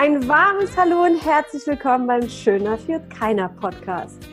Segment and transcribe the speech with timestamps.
[0.00, 4.28] Ein warmes Hallo und herzlich willkommen beim Schöner führt keiner Podcast.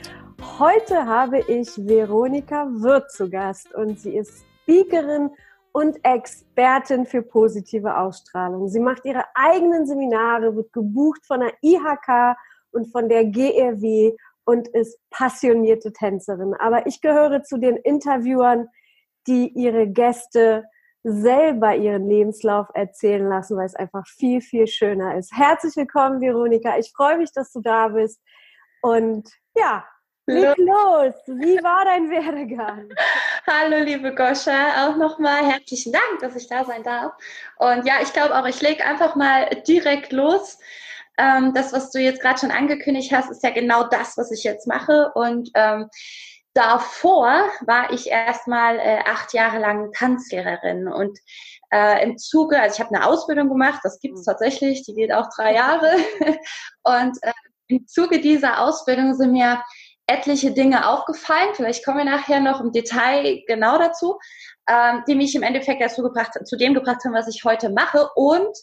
[0.59, 5.31] Heute habe ich Veronika Wirth zu Gast und sie ist Speakerin
[5.71, 8.69] und Expertin für positive Ausstrahlung.
[8.69, 12.37] Sie macht ihre eigenen Seminare, wird gebucht von der IHK
[12.71, 16.53] und von der GRW und ist passionierte Tänzerin.
[16.59, 18.67] Aber ich gehöre zu den Interviewern,
[19.25, 20.65] die ihre Gäste
[21.07, 25.31] selber ihren Lebenslauf erzählen lassen, weil es einfach viel, viel schöner ist.
[25.31, 26.79] Herzlich willkommen, Veronika.
[26.79, 28.19] Ich freue mich, dass du da bist.
[28.81, 29.85] Und ja,
[30.25, 31.13] leg los.
[31.27, 32.89] Wie war dein Werdegang?
[33.45, 34.87] Hallo, liebe Goscha.
[34.87, 37.13] Auch nochmal herzlichen Dank, dass ich da sein darf.
[37.57, 40.57] Und ja, ich glaube auch, ich lege einfach mal direkt los.
[41.19, 44.43] Ähm, das, was du jetzt gerade schon angekündigt hast, ist ja genau das, was ich
[44.43, 45.11] jetzt mache.
[45.13, 45.87] Und ähm,
[46.55, 51.19] davor war ich erstmal äh, acht Jahre lang Tanzlehrerin und
[51.71, 54.31] äh, im Zuge, also ich habe eine Ausbildung gemacht, das gibt es mhm.
[54.31, 55.95] tatsächlich, die geht auch drei Jahre
[56.83, 57.33] und äh,
[57.67, 59.61] im Zuge dieser Ausbildung sind mir
[60.07, 64.17] etliche Dinge aufgefallen, vielleicht kommen wir nachher noch im Detail genau dazu,
[64.69, 68.09] ähm, die mich im Endeffekt dazu gebracht, zu dem gebracht haben, was ich heute mache
[68.15, 68.55] und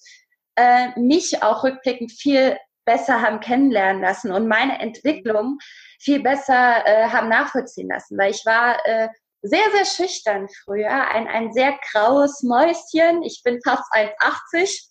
[0.56, 5.58] äh, mich auch rückblickend viel besser haben kennenlernen lassen und meine Entwicklung
[6.00, 9.08] viel besser äh, haben nachvollziehen lassen, weil ich war äh,
[9.42, 13.22] sehr, sehr schüchtern früher, ein, ein sehr graues Mäuschen.
[13.22, 14.88] Ich bin fast 1,80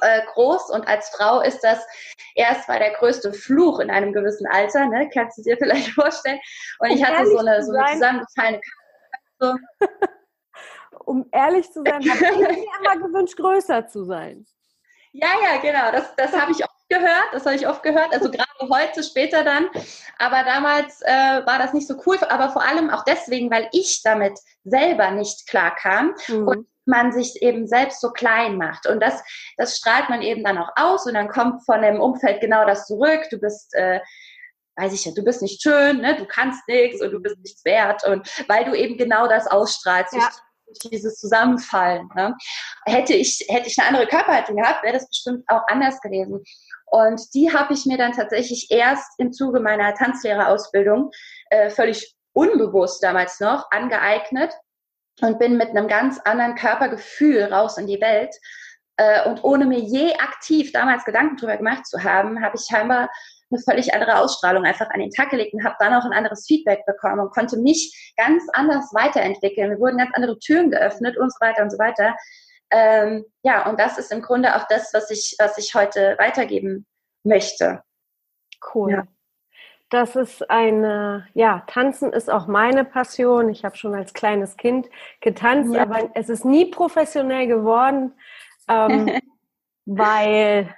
[0.00, 1.84] äh, groß und als Frau ist das
[2.34, 5.08] erst mal der größte Fluch in einem gewissen Alter, ne?
[5.14, 6.40] kannst du dir vielleicht vorstellen.
[6.80, 8.60] Und ich hatte so eine, so eine zusammengefallene
[9.38, 9.54] so.
[11.04, 12.48] Um ehrlich zu sein, habe ich mir
[12.80, 14.44] immer gewünscht, größer zu sein.
[15.12, 15.92] Ja, ja, genau.
[15.92, 17.28] Das, das habe ich gehört.
[17.32, 18.12] Das habe ich oft gehört.
[18.12, 19.66] Also gerade heute, später dann.
[20.18, 22.18] Aber damals äh, war das nicht so cool.
[22.28, 26.14] Aber vor allem auch deswegen, weil ich damit selber nicht klar kam.
[26.28, 26.48] Mhm.
[26.48, 28.86] Und man sich eben selbst so klein macht.
[28.86, 29.20] Und das,
[29.56, 32.86] das strahlt man eben dann auch aus und dann kommt von dem Umfeld genau das
[32.86, 33.24] zurück.
[33.28, 33.98] Du bist, äh,
[34.76, 36.14] weiß ich ja, du bist nicht schön, ne?
[36.14, 38.06] du kannst nichts und du bist nichts wert.
[38.06, 40.14] Und weil du eben genau das ausstrahlst.
[40.14, 40.30] Ja
[40.90, 42.08] dieses Zusammenfallen.
[42.14, 42.36] Ne?
[42.84, 46.42] Hätte, ich, hätte ich eine andere Körperhaltung gehabt, wäre das bestimmt auch anders gewesen.
[46.86, 51.10] Und die habe ich mir dann tatsächlich erst im Zuge meiner Tanzlehrerausbildung
[51.50, 54.52] äh, völlig unbewusst damals noch angeeignet
[55.20, 58.34] und bin mit einem ganz anderen Körpergefühl raus in die Welt.
[58.98, 63.08] Äh, und ohne mir je aktiv damals Gedanken drüber gemacht zu haben, habe ich scheinbar
[63.50, 66.46] eine völlig andere Ausstrahlung einfach an den Tag gelegt und habe dann auch ein anderes
[66.46, 69.70] Feedback bekommen und konnte mich ganz anders weiterentwickeln.
[69.70, 72.16] Mir wurden ganz andere Türen geöffnet und so weiter und so weiter.
[72.70, 76.86] Ähm, ja, und das ist im Grunde auch das, was ich, was ich heute weitergeben
[77.22, 77.82] möchte.
[78.74, 78.90] Cool.
[78.90, 79.06] Ja.
[79.88, 83.48] Das ist eine, ja, Tanzen ist auch meine Passion.
[83.48, 84.88] Ich habe schon als kleines Kind
[85.20, 85.82] getanzt, ja.
[85.82, 88.12] aber es ist nie professionell geworden,
[88.68, 89.20] ähm,
[89.84, 90.74] weil,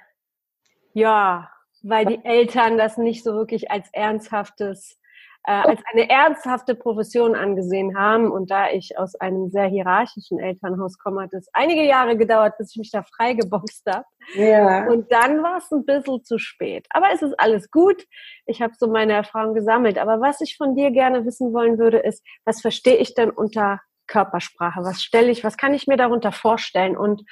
[0.93, 1.49] ja,
[1.83, 4.97] weil die Eltern das nicht so wirklich als ernsthaftes,
[5.45, 8.31] äh, als eine ernsthafte Profession angesehen haben.
[8.31, 12.71] Und da ich aus einem sehr hierarchischen Elternhaus komme, hat es einige Jahre gedauert, bis
[12.71, 14.05] ich mich da freigeboxt habe.
[14.35, 14.87] Ja.
[14.87, 16.85] Und dann war es ein bisschen zu spät.
[16.89, 18.05] Aber es ist alles gut.
[18.45, 19.97] Ich habe so meine Erfahrung gesammelt.
[19.97, 23.79] Aber was ich von dir gerne wissen wollen würde, ist, was verstehe ich denn unter
[24.07, 24.81] Körpersprache?
[24.83, 26.97] Was stelle ich, was kann ich mir darunter vorstellen?
[26.97, 27.23] Und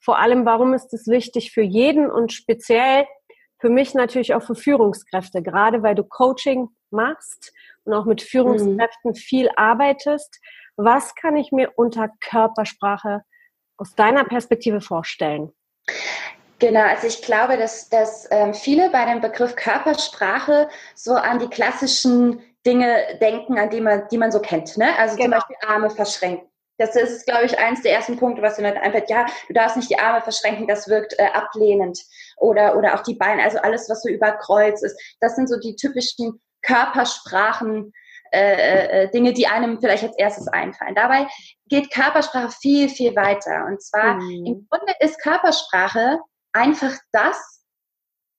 [0.00, 3.06] vor allem, warum ist es wichtig für jeden und speziell
[3.58, 7.52] für mich natürlich auch für Führungskräfte, gerade weil du Coaching machst
[7.84, 9.14] und auch mit Führungskräften mhm.
[9.14, 10.40] viel arbeitest.
[10.76, 13.22] Was kann ich mir unter Körpersprache
[13.76, 15.52] aus deiner Perspektive vorstellen?
[16.58, 21.48] Genau, also ich glaube, dass, dass ähm, viele bei dem Begriff Körpersprache so an die
[21.48, 24.76] klassischen Dinge denken, an die man, die man so kennt.
[24.76, 24.96] Ne?
[24.98, 25.38] Also genau.
[25.38, 26.48] zum Beispiel Arme verschränken.
[26.78, 29.08] Das ist, glaube ich, eins der ersten Punkte, was mir einfällt.
[29.08, 32.00] Ja, du darfst nicht die Arme verschränken, das wirkt äh, ablehnend.
[32.36, 35.00] Oder, oder auch die Beine, also alles, was so über Kreuz ist.
[35.20, 37.92] Das sind so die typischen Körpersprachen,
[38.34, 40.96] äh, äh, äh, Dinge, die einem vielleicht als erstes einfallen.
[40.96, 41.28] Dabei
[41.68, 43.66] geht Körpersprache viel, viel weiter.
[43.66, 44.44] Und zwar, mhm.
[44.44, 46.18] im Grunde ist Körpersprache
[46.52, 47.62] einfach das,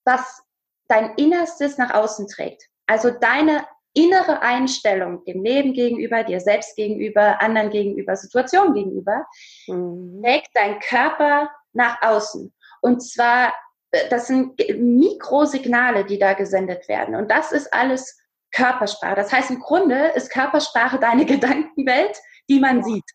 [0.03, 0.41] was
[0.89, 2.63] dein Innerstes nach außen trägt.
[2.87, 9.25] Also deine innere Einstellung dem Leben gegenüber, dir selbst gegenüber, anderen gegenüber, Situationen gegenüber,
[9.67, 10.21] mhm.
[10.21, 12.53] trägt dein Körper nach außen.
[12.81, 13.53] Und zwar,
[13.91, 17.15] äh, das sind Mikrosignale, die da gesendet werden.
[17.15, 18.19] Und das ist alles
[18.51, 19.15] Körpersprache.
[19.15, 22.17] Das heißt, im Grunde ist Körpersprache deine Gedankenwelt,
[22.49, 23.09] die man sieht.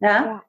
[0.00, 0.24] Ja?
[0.24, 0.42] ja.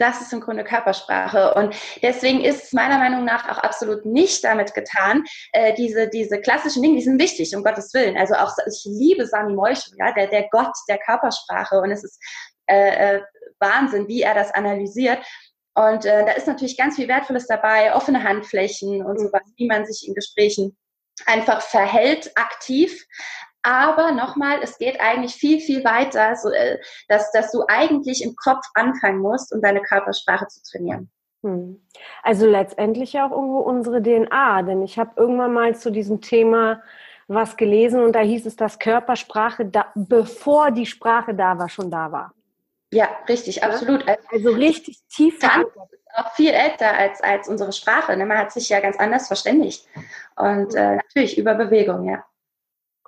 [0.00, 1.52] Das ist im Grunde Körpersprache.
[1.54, 6.40] Und deswegen ist es meiner Meinung nach auch absolut nicht damit getan, äh, diese, diese
[6.40, 8.16] klassischen Dinge, die sind wichtig, um Gottes Willen.
[8.16, 11.78] Also auch, ich liebe Sami Moisch, ja, der, der Gott der Körpersprache.
[11.80, 12.18] Und es ist
[12.66, 13.22] äh, äh,
[13.58, 15.18] Wahnsinn, wie er das analysiert.
[15.74, 19.26] Und äh, da ist natürlich ganz viel Wertvolles dabei, offene Handflächen und mhm.
[19.26, 20.78] sowas, wie man sich in Gesprächen
[21.26, 23.04] einfach verhält aktiv.
[23.62, 26.78] Aber nochmal, es geht eigentlich viel, viel weiter, so, äh,
[27.08, 31.10] dass, dass du eigentlich im Kopf anfangen musst, um deine Körpersprache zu trainieren.
[31.42, 31.80] Hm.
[32.22, 36.82] Also letztendlich auch irgendwo unsere DNA, denn ich habe irgendwann mal zu diesem Thema
[37.28, 41.90] was gelesen und da hieß es, dass Körpersprache, da, bevor die Sprache da war, schon
[41.90, 42.32] da war.
[42.92, 44.04] Ja, richtig, absolut.
[44.32, 45.90] Also richtig tief verankert.
[46.12, 48.16] Auch viel älter als, als unsere Sprache.
[48.16, 48.26] Ne?
[48.26, 49.86] Man hat sich ja ganz anders verständigt.
[50.34, 52.24] Und äh, natürlich über Bewegung, ja.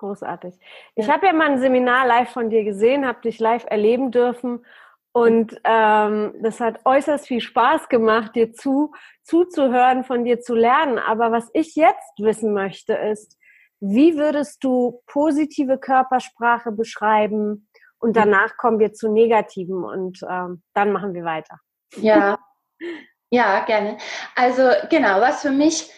[0.03, 0.59] Großartig.
[0.97, 4.67] Ich habe ja mal ein Seminar live von dir gesehen, habe dich live erleben dürfen
[5.13, 10.99] und ähm, das hat äußerst viel Spaß gemacht, dir zu, zuzuhören, von dir zu lernen.
[10.99, 13.39] Aber was ich jetzt wissen möchte, ist,
[13.79, 17.69] wie würdest du positive Körpersprache beschreiben?
[18.01, 21.61] Und danach kommen wir zu negativen und ähm, dann machen wir weiter.
[21.95, 22.41] Ja,
[23.31, 23.99] ja, gerne.
[24.35, 25.93] Also genau, was für mich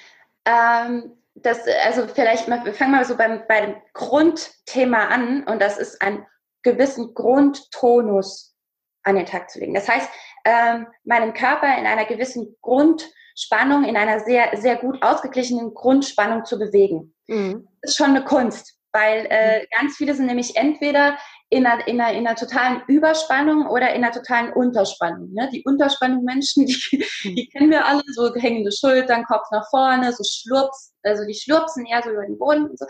[0.45, 6.01] ähm, das, also vielleicht, wir fangen mal so beim, beim Grundthema an und das ist
[6.01, 6.27] einen
[6.63, 8.57] gewissen Grundtonus
[9.03, 9.75] an den Tag zu legen.
[9.75, 10.09] Das heißt,
[10.47, 16.59] ähm, meinen Körper in einer gewissen Grundspannung, in einer sehr, sehr gut ausgeglichenen Grundspannung zu
[16.59, 17.15] bewegen.
[17.27, 17.69] Mhm.
[17.83, 19.67] Das ist schon eine Kunst, weil äh, mhm.
[19.79, 21.19] ganz viele sind nämlich entweder
[21.55, 25.33] in einer, in, einer, in einer totalen Überspannung oder in einer totalen Unterspannung.
[25.33, 25.49] Ne?
[25.53, 30.93] Die Unterspannung-Menschen, die, die kennen wir alle, so hängende Schultern, Kopf nach vorne, so Schlurps,
[31.05, 32.87] also die schlurpsen eher so über den Boden und so.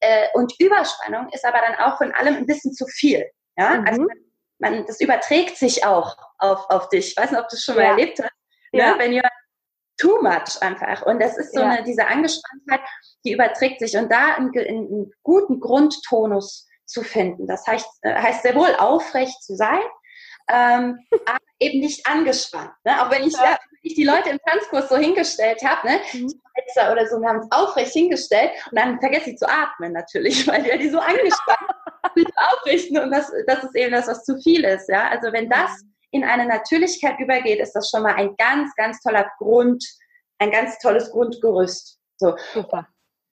[0.00, 3.24] Äh, und Überspannung ist aber dann auch von allem ein bisschen zu viel.
[3.56, 3.74] Ja?
[3.74, 3.86] Mhm.
[3.86, 4.16] Also man,
[4.58, 7.10] man, das überträgt sich auch auf, auf dich.
[7.10, 7.90] Ich weiß nicht, ob du es schon mal ja.
[7.90, 8.32] erlebt hast.
[8.72, 8.80] Ne?
[8.80, 8.98] Ja.
[8.98, 9.32] Wenn jemand
[9.96, 11.02] too much einfach.
[11.06, 11.68] Und das ist so ja.
[11.68, 12.80] eine, diese Angespanntheit,
[13.24, 13.96] die überträgt sich.
[13.96, 17.46] Und da einen, einen guten Grundtonus zu finden.
[17.46, 19.80] Das heißt, äh, heißt sehr wohl aufrecht zu sein,
[20.50, 22.72] ähm, aber eben nicht angespannt.
[22.84, 23.02] Ne?
[23.02, 23.58] Auch wenn ich, ja.
[23.82, 26.00] ich die Leute im Tanzkurs so hingestellt habe, ne?
[26.12, 26.32] Mhm.
[26.92, 30.62] oder so, wir haben es aufrecht hingestellt und dann vergesse ich zu atmen natürlich, weil
[30.62, 31.70] die, die so angespannt
[32.16, 34.88] sind aufrichten und das, das ist eben das, was zu viel ist.
[34.88, 35.08] Ja?
[35.08, 35.94] Also wenn das mhm.
[36.12, 39.84] in eine Natürlichkeit übergeht, ist das schon mal ein ganz, ganz toller Grund,
[40.38, 41.98] ein ganz tolles Grundgerüst.
[42.16, 42.36] So.
[42.52, 42.88] Super.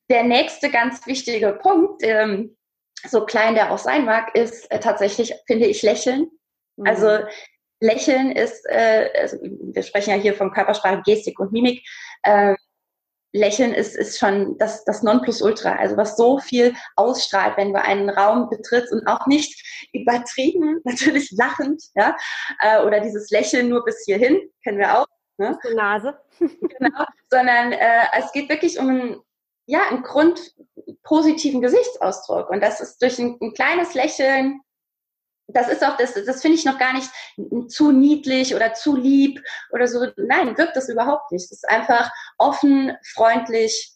[0.08, 2.55] Der nächste ganz wichtige Punkt, ähm,
[3.08, 6.30] so klein der auch sein mag, ist äh, tatsächlich, finde ich, Lächeln.
[6.76, 6.86] Mhm.
[6.86, 7.18] Also
[7.80, 11.86] Lächeln ist, äh, also wir sprechen ja hier von Körpersprache, Gestik und Mimik.
[12.22, 12.54] Äh,
[13.32, 18.08] Lächeln ist, ist schon das, das Nonplusultra, also was so viel ausstrahlt, wenn du einen
[18.08, 22.16] Raum betrittst und auch nicht übertrieben, natürlich lachend, ja,
[22.60, 25.06] äh, oder dieses Lächeln nur bis hierhin, kennen wir auch.
[25.38, 25.58] Ne?
[25.68, 26.18] Die Nase.
[26.38, 29.20] genau, sondern äh, es geht wirklich um ein,
[29.66, 32.50] ja, einen grundpositiven Gesichtsausdruck.
[32.50, 34.60] Und das ist durch ein, ein kleines Lächeln,
[35.48, 37.08] das ist auch, das, das finde ich noch gar nicht
[37.68, 39.40] zu niedlich oder zu lieb
[39.70, 40.06] oder so.
[40.16, 41.44] Nein, wirkt das überhaupt nicht.
[41.44, 43.92] Es ist einfach offen, freundlich,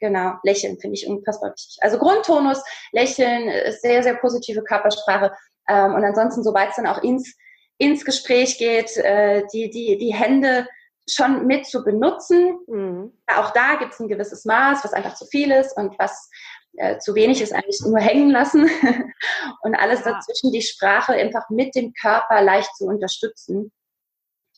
[0.00, 1.76] genau, lächeln finde ich unfassbar wichtig.
[1.82, 5.32] Also Grundtonus, lächeln, ist sehr, sehr positive Körpersprache.
[5.68, 7.34] Ähm, und ansonsten, sobald es dann auch ins,
[7.76, 10.66] ins Gespräch geht, äh, die, die, die Hände
[11.08, 12.58] schon mit zu benutzen.
[12.66, 13.12] Mhm.
[13.26, 16.30] Auch da gibt es ein gewisses Maß, was einfach zu viel ist und was
[16.76, 18.68] äh, zu wenig ist, eigentlich nur hängen lassen.
[19.62, 20.12] und alles ja.
[20.12, 23.72] dazwischen, die Sprache einfach mit dem Körper leicht zu unterstützen.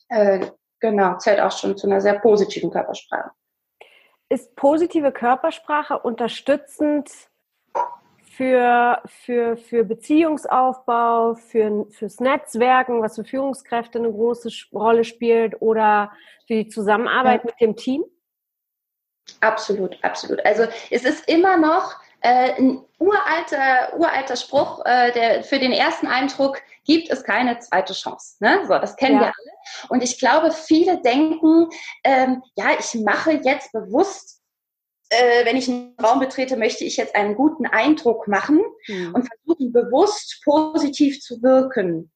[0.09, 0.47] Äh,
[0.79, 3.31] genau, zählt auch schon zu einer sehr positiven Körpersprache.
[4.29, 7.09] Ist positive Körpersprache unterstützend
[8.39, 16.13] für, für, für Beziehungsaufbau, für, fürs Netzwerken, was für Führungskräfte eine große Rolle spielt oder
[16.47, 17.47] für die Zusammenarbeit ja.
[17.47, 18.05] mit dem Team?
[19.41, 20.39] Absolut, absolut.
[20.45, 26.07] Also es ist immer noch äh, ein uralter, uralter Spruch, äh, der für den ersten
[26.07, 28.37] Eindruck gibt es keine zweite Chance.
[28.39, 28.61] Ne?
[28.69, 29.19] So, das kennen ja.
[29.19, 29.89] wir alle.
[29.89, 31.67] Und ich glaube, viele denken,
[32.05, 34.38] ähm, ja, ich mache jetzt bewusst
[35.09, 39.13] äh, wenn ich einen Raum betrete, möchte ich jetzt einen guten Eindruck machen mhm.
[39.13, 42.11] und versuchen bewusst positiv zu wirken.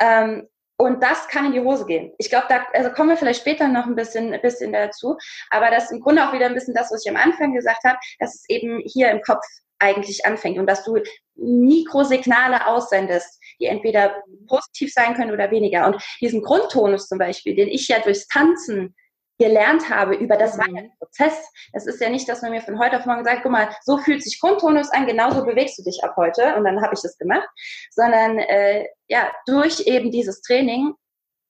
[0.00, 2.12] Ähm, und das kann in die Hose gehen.
[2.18, 5.16] Ich glaube, da also kommen wir vielleicht später noch ein bisschen, ein bisschen dazu.
[5.50, 7.84] Aber das ist im Grunde auch wieder ein bisschen das, was ich am Anfang gesagt
[7.84, 9.44] habe, dass es eben hier im Kopf
[9.78, 10.98] eigentlich anfängt und dass du
[11.36, 15.86] Mikrosignale aussendest, die entweder positiv sein können oder weniger.
[15.86, 18.94] Und diesen Grundtonus zum Beispiel, den ich ja durchs Tanzen
[19.38, 21.50] gelernt habe über das war ja ein Prozess.
[21.72, 23.98] Es ist ja nicht, dass man mir von heute auf morgen sagt, guck mal, so
[23.98, 27.18] fühlt sich Grundtonus an, genauso bewegst du dich ab heute und dann habe ich das
[27.18, 27.48] gemacht,
[27.90, 30.94] sondern äh, ja, durch eben dieses Training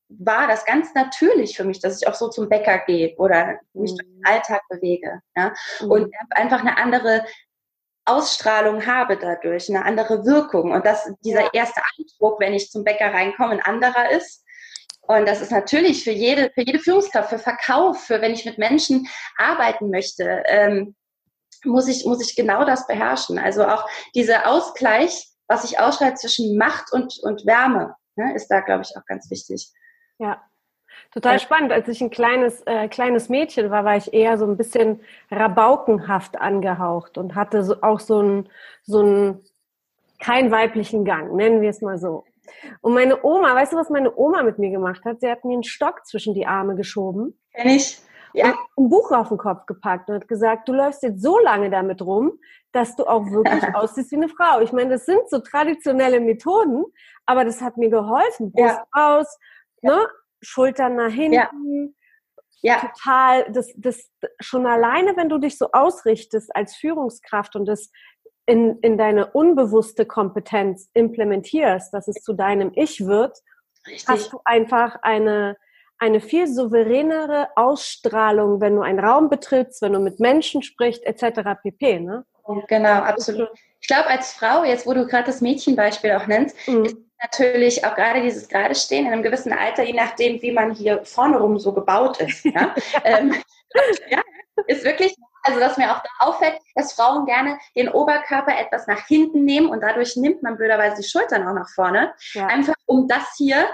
[0.09, 3.93] war das ganz natürlich für mich, dass ich auch so zum Bäcker gehe oder mich
[3.93, 3.97] mhm.
[3.97, 5.21] durch den Alltag bewege.
[5.37, 5.53] Ja?
[5.81, 5.91] Mhm.
[5.91, 7.25] Und einfach eine andere
[8.07, 10.73] Ausstrahlung habe dadurch, eine andere Wirkung.
[10.73, 14.44] Und dass dieser erste Eindruck, wenn ich zum Bäcker reinkomme, ein anderer ist,
[15.07, 18.59] Und das ist natürlich für jede, für jede Führungskraft, für Verkauf, für wenn ich mit
[18.59, 19.07] Menschen
[19.37, 20.95] arbeiten möchte, ähm,
[21.65, 23.39] muss ich, muss ich genau das beherrschen.
[23.39, 28.61] Also auch dieser Ausgleich, was sich ausschreibt zwischen Macht und, und Wärme, ne, ist da,
[28.61, 29.71] glaube ich, auch ganz wichtig.
[30.19, 30.43] Ja,
[31.13, 31.73] Total spannend.
[31.73, 36.41] Als ich ein kleines, äh, kleines Mädchen war, war ich eher so ein bisschen rabaukenhaft
[36.41, 38.49] angehaucht und hatte so, auch so einen
[38.83, 39.45] so einen
[40.19, 42.25] keinen weiblichen Gang, nennen wir es mal so.
[42.81, 45.21] Und meine Oma, weißt du, was meine Oma mit mir gemacht hat?
[45.21, 47.39] Sie hat mir einen Stock zwischen die Arme geschoben.
[47.53, 48.01] Kenn ich.
[48.35, 48.49] Ja.
[48.75, 51.71] Und ein Buch auf den Kopf gepackt und hat gesagt, du läufst jetzt so lange
[51.71, 52.33] damit rum,
[52.73, 54.61] dass du auch wirklich aussiehst wie eine Frau.
[54.61, 56.85] Ich meine, das sind so traditionelle Methoden,
[57.27, 58.51] aber das hat mir geholfen.
[58.51, 59.01] Brust ja.
[59.01, 59.39] raus,
[59.83, 60.07] ne?
[60.43, 61.35] Schultern nach hinten.
[61.35, 61.51] Ja.
[62.65, 62.81] Ja.
[62.81, 64.11] Total, das, das
[64.41, 67.91] schon alleine, wenn du dich so ausrichtest als Führungskraft und das
[68.47, 73.39] in, in deine unbewusste Kompetenz implementierst, dass es zu deinem Ich wird,
[73.87, 74.09] Richtig.
[74.09, 75.57] hast du einfach eine,
[75.99, 81.41] eine viel souveränere Ausstrahlung, wenn du einen Raum betrittst, wenn du mit Menschen sprichst, etc.
[81.63, 82.01] pp.
[82.01, 82.25] Ne?
[82.69, 83.49] Genau, absolut.
[83.81, 86.85] Ich glaube, als Frau, jetzt wo du gerade das Mädchenbeispiel auch nennst, mhm.
[86.85, 90.75] ist natürlich auch gerade dieses gerade stehen in einem gewissen Alter, je nachdem, wie man
[90.75, 92.45] hier vorne rum so gebaut ist.
[92.45, 92.75] Ja?
[93.05, 93.35] ähm,
[94.11, 94.21] ja,
[94.67, 99.07] ist wirklich, also was mir auch da auffällt, dass Frauen gerne den Oberkörper etwas nach
[99.07, 102.13] hinten nehmen und dadurch nimmt man blöderweise die Schultern auch nach vorne.
[102.33, 102.47] Ja.
[102.47, 103.69] Einfach um das hier,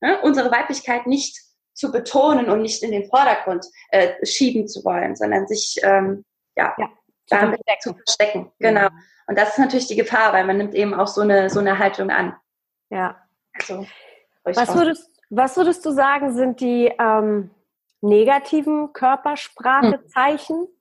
[0.00, 1.38] ne, unsere Weiblichkeit nicht
[1.74, 6.24] zu betonen und nicht in den Vordergrund äh, schieben zu wollen, sondern sich ähm,
[6.56, 6.88] ja, ja
[7.28, 8.50] damit zu verstecken.
[8.58, 8.88] Genau.
[8.88, 9.02] Mhm.
[9.26, 11.78] Und das ist natürlich die Gefahr, weil man nimmt eben auch so eine, so eine
[11.78, 12.36] Haltung an.
[12.90, 13.20] Ja.
[13.52, 13.86] Also,
[14.44, 17.50] was, würdest, was würdest du sagen, sind die ähm,
[18.00, 20.56] negativen Körpersprachezeichen?
[20.56, 20.75] Hm.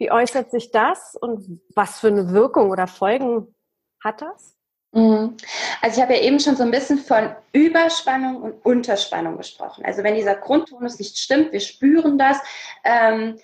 [0.00, 3.54] Wie äußert sich das und was für eine Wirkung oder Folgen
[4.02, 4.56] hat das?
[4.92, 5.36] Mhm.
[5.82, 9.84] Also ich habe ja eben schon so ein bisschen von Überspannung und Unterspannung gesprochen.
[9.84, 12.38] Also wenn dieser Grundtonus nicht stimmt, wir spüren das.
[12.82, 13.38] Ähm,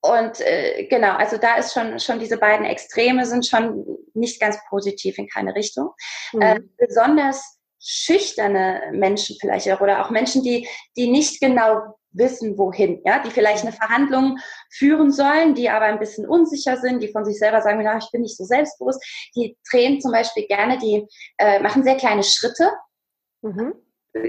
[0.00, 4.58] und äh, genau, also da ist schon, schon diese beiden Extreme sind schon nicht ganz
[4.68, 5.90] positiv in keine Richtung.
[6.32, 6.42] Mhm.
[6.42, 13.00] Äh, besonders schüchterne Menschen vielleicht auch, oder auch Menschen, die, die nicht genau wissen, wohin,
[13.04, 14.38] ja, die vielleicht eine Verhandlung
[14.70, 18.10] führen sollen, die aber ein bisschen unsicher sind, die von sich selber sagen, na, ich
[18.10, 19.04] bin nicht so selbstbewusst,
[19.36, 21.06] die drehen zum Beispiel gerne, die
[21.38, 22.70] äh, machen sehr kleine Schritte.
[23.42, 23.74] Mhm.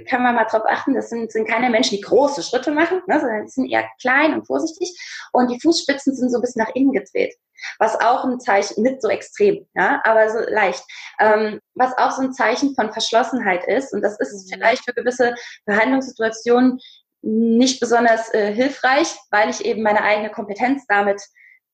[0.10, 3.20] Kann man mal drauf achten, das sind, sind keine Menschen, die große Schritte machen, ne,
[3.20, 5.00] sondern die sind eher klein und vorsichtig.
[5.32, 7.36] Und die Fußspitzen sind so ein bisschen nach innen gedreht,
[7.78, 10.84] was auch ein Zeichen, nicht so extrem, ja, aber so leicht,
[11.20, 14.56] ähm, was auch so ein Zeichen von Verschlossenheit ist und das ist mhm.
[14.56, 16.80] vielleicht für gewisse Verhandlungssituationen
[17.26, 21.22] nicht besonders äh, hilfreich, weil ich eben meine eigene Kompetenz damit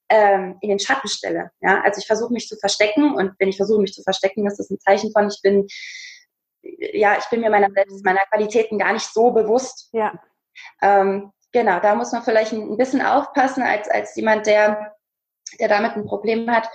[0.10, 1.52] ähm, in den Schatten stelle.
[1.60, 1.82] Ja?
[1.82, 4.70] Also ich versuche mich zu verstecken und wenn ich versuche mich zu verstecken, ist das
[4.70, 5.68] ein Zeichen von, ich bin
[6.64, 9.90] ja, ich bin mir meiner selbst, meiner Qualitäten gar nicht so bewusst.
[9.94, 10.14] Ja.
[10.82, 14.96] Ähm, genau, da muss man vielleicht ein bisschen aufpassen als, als jemand, der,
[15.60, 16.70] der damit ein Problem hat.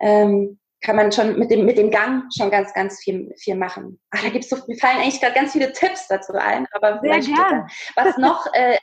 [0.00, 4.00] Ähm, kann man schon mit dem, mit dem Gang schon ganz, ganz viel, viel machen.
[4.12, 7.18] Ach, da gibt's so, mir fallen eigentlich gerade ganz viele Tipps dazu ein, aber Sehr
[7.18, 7.68] gern.
[7.96, 8.78] was noch äh,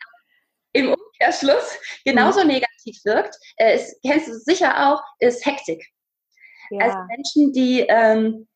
[0.73, 2.47] im Umkehrschluss genauso mhm.
[2.47, 5.81] negativ wirkt, äh, ist, kennst du sicher auch, ist Hektik.
[6.71, 6.87] Ja.
[6.87, 8.49] Also Menschen, die ähm,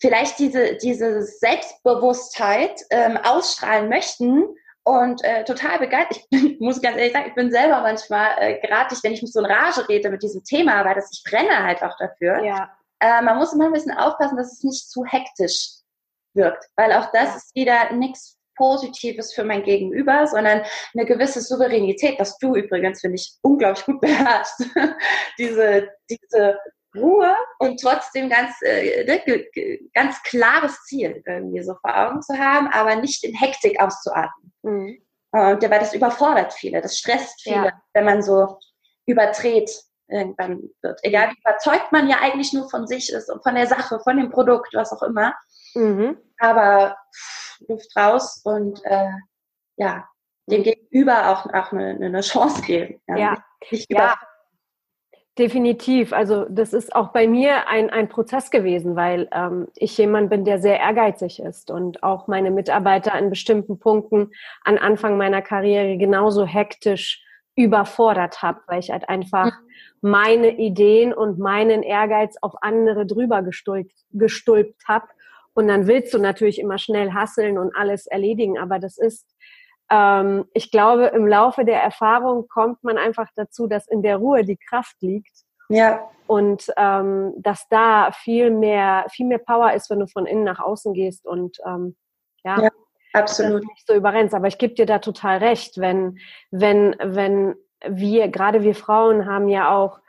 [0.00, 4.46] vielleicht diese, diese Selbstbewusstheit ähm, ausstrahlen möchten
[4.84, 6.18] und äh, total begeistert.
[6.18, 9.32] Ich bin, muss ganz ehrlich sagen, ich bin selber manchmal äh, gratis, wenn ich mich
[9.32, 12.42] so in Rage rede mit diesem Thema, weil das, ich brenne halt auch dafür.
[12.44, 12.70] Ja.
[13.00, 15.68] Äh, man muss immer ein bisschen aufpassen, dass es nicht zu hektisch
[16.34, 17.36] wirkt, weil auch das ja.
[17.36, 20.62] ist wieder nichts Positives für mein Gegenüber, sondern
[20.94, 24.66] eine gewisse Souveränität, was du übrigens, finde ich, unglaublich gut beherrschst.
[25.38, 26.58] diese, diese
[26.94, 29.46] Ruhe und trotzdem ganz, äh, ne,
[29.94, 34.52] ganz klares Ziel irgendwie so vor Augen zu haben, aber nicht in Hektik auszuatmen.
[34.62, 35.02] Mhm.
[35.32, 37.82] Und weil das überfordert viele, das stresst viele, ja.
[37.94, 38.58] wenn man so
[39.06, 39.70] überdreht
[40.08, 41.00] irgendwann wird.
[41.02, 44.18] Egal wie überzeugt man ja eigentlich nur von sich ist und von der Sache, von
[44.18, 45.34] dem Produkt, was auch immer.
[45.74, 46.18] Mhm.
[46.38, 49.12] Aber pff, Luft raus und äh,
[49.76, 50.06] ja,
[50.46, 53.00] dem Gegenüber auch, auch eine, eine Chance geben.
[53.06, 53.30] Ja, ja.
[53.60, 54.16] Nicht, nicht ja.
[55.38, 56.12] Definitiv.
[56.12, 60.44] Also das ist auch bei mir ein, ein Prozess gewesen, weil ähm, ich jemand bin,
[60.44, 65.96] der sehr ehrgeizig ist und auch meine Mitarbeiter an bestimmten Punkten an Anfang meiner Karriere
[65.96, 67.24] genauso hektisch
[67.54, 70.10] überfordert habe, weil ich halt einfach mhm.
[70.10, 75.06] meine Ideen und meinen Ehrgeiz auf andere drüber gestülpt, gestülpt habe.
[75.54, 79.26] Und dann willst du natürlich immer schnell hasseln und alles erledigen, aber das ist
[79.90, 84.44] ähm, ich glaube, im Laufe der Erfahrung kommt man einfach dazu, dass in der Ruhe
[84.44, 85.44] die Kraft liegt.
[85.68, 86.08] Ja.
[86.26, 90.60] Und ähm, dass da viel mehr, viel mehr Power ist, wenn du von innen nach
[90.60, 91.26] außen gehst.
[91.26, 91.96] Und ähm,
[92.44, 92.70] ja, ja.
[93.14, 93.62] Absolut.
[93.64, 94.34] Nicht so überrennst.
[94.34, 96.18] Aber ich gebe dir da total recht, wenn,
[96.50, 97.54] wenn, wenn
[97.86, 100.00] wir, gerade wir Frauen haben ja auch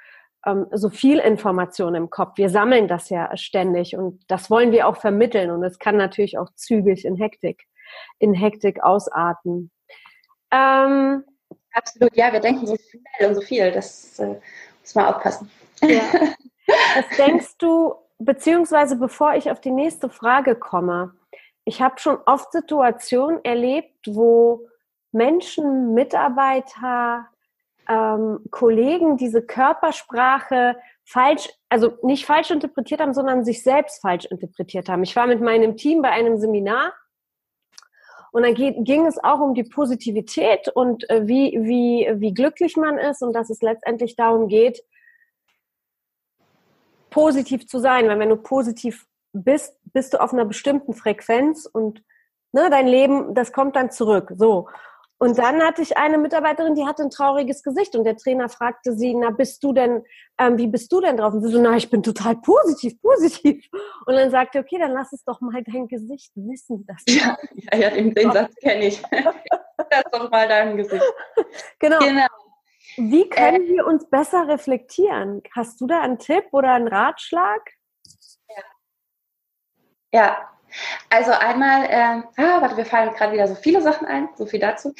[0.46, 2.38] ähm, so viel Information im Kopf.
[2.38, 6.38] Wir sammeln das ja ständig und das wollen wir auch vermitteln und es kann natürlich
[6.38, 7.66] auch zügig in Hektik,
[8.20, 9.72] in Hektik ausarten.
[10.52, 11.24] Ähm,
[11.74, 14.36] Absolut, ja, wir denken so schnell und so viel, das äh,
[14.82, 15.50] muss man aufpassen.
[15.82, 16.02] Ja.
[16.96, 21.14] Was denkst du, beziehungsweise bevor ich auf die nächste Frage komme,
[21.66, 24.68] ich habe schon oft Situationen erlebt, wo
[25.12, 27.28] Menschen, Mitarbeiter,
[27.88, 34.90] ähm, Kollegen diese Körpersprache falsch, also nicht falsch interpretiert haben, sondern sich selbst falsch interpretiert
[34.90, 35.04] haben.
[35.04, 36.94] Ich war mit meinem Team bei einem Seminar
[38.34, 42.98] und dann ging es auch um die Positivität und äh, wie, wie, wie glücklich man
[42.98, 44.84] ist und dass es letztendlich darum geht,
[47.12, 48.08] positiv zu sein.
[48.08, 52.04] Weil wenn du positiv bist, bist du auf einer bestimmten Frequenz und
[52.54, 54.34] ne, dein Leben, das kommt dann zurück.
[54.36, 54.68] So.
[55.24, 58.92] Und dann hatte ich eine Mitarbeiterin, die hatte ein trauriges Gesicht und der Trainer fragte
[58.92, 60.04] sie, na, bist du denn,
[60.38, 61.34] ähm, wie bist du denn drauf?
[61.34, 63.66] Und sie so, na, ich bin total positiv, positiv.
[64.06, 66.86] Und dann sagte, okay, dann lass es doch mal dein Gesicht wissen.
[66.86, 69.02] Dass ja, ja, ja, den, den Satz kenne ich.
[69.12, 71.06] lass doch mal dein Gesicht.
[71.80, 72.00] Genau.
[72.00, 72.28] genau.
[72.98, 75.42] Wie können äh, wir uns besser reflektieren?
[75.56, 77.62] Hast du da einen Tipp oder einen Ratschlag?
[78.50, 78.64] Ja,
[80.12, 80.53] ja
[81.10, 84.60] also einmal, äh, ah, warte, wir fallen gerade wieder so viele Sachen ein, so viel
[84.60, 84.94] dazu.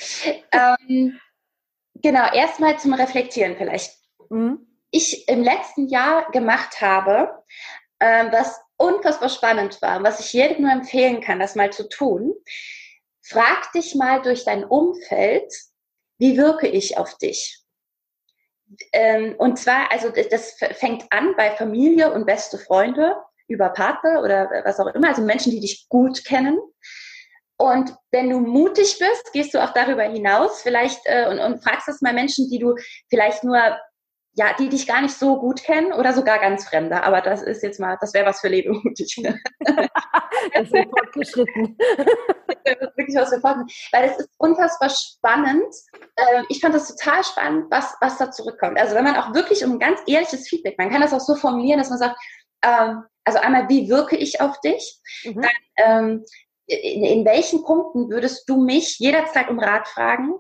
[0.52, 1.20] Ähm,
[1.96, 3.98] genau, erstmal zum Reflektieren vielleicht.
[4.30, 4.68] Mhm.
[4.92, 7.44] Ich im letzten Jahr gemacht habe,
[8.00, 12.34] äh, was unfassbar spannend war, was ich jedem nur empfehlen kann, das mal zu tun.
[13.22, 15.52] Frag dich mal durch dein Umfeld,
[16.18, 17.64] wie wirke ich auf dich?
[18.92, 23.16] Ähm, und zwar, also das fängt an bei Familie und beste Freunde
[23.54, 26.60] über Partner oder was auch immer, also Menschen, die dich gut kennen.
[27.58, 31.88] Und wenn du mutig bist, gehst du auch darüber hinaus vielleicht äh, und, und fragst
[31.88, 32.76] das mal Menschen, die du
[33.10, 33.58] vielleicht nur,
[34.34, 37.04] ja, die dich gar nicht so gut kennen oder sogar ganz Fremde.
[37.04, 38.62] Aber das ist jetzt mal, das wäre was für das
[40.64, 41.78] ist fortgeschritten.
[42.66, 43.90] das ist wirklich was für fortgeschritten.
[43.92, 45.74] Weil es ist unfassbar spannend.
[46.16, 48.80] Äh, ich fand das total spannend, was, was da zurückkommt.
[48.80, 51.36] Also wenn man auch wirklich um ein ganz ehrliches Feedback, man kann das auch so
[51.36, 52.18] formulieren, dass man sagt,
[52.64, 55.00] ähm, also einmal, wie wirke ich auf dich?
[55.24, 55.42] Mhm.
[55.42, 56.26] Dann, ähm,
[56.66, 60.34] in, in, welchen Punkten würdest du mich jederzeit um Rat fragen?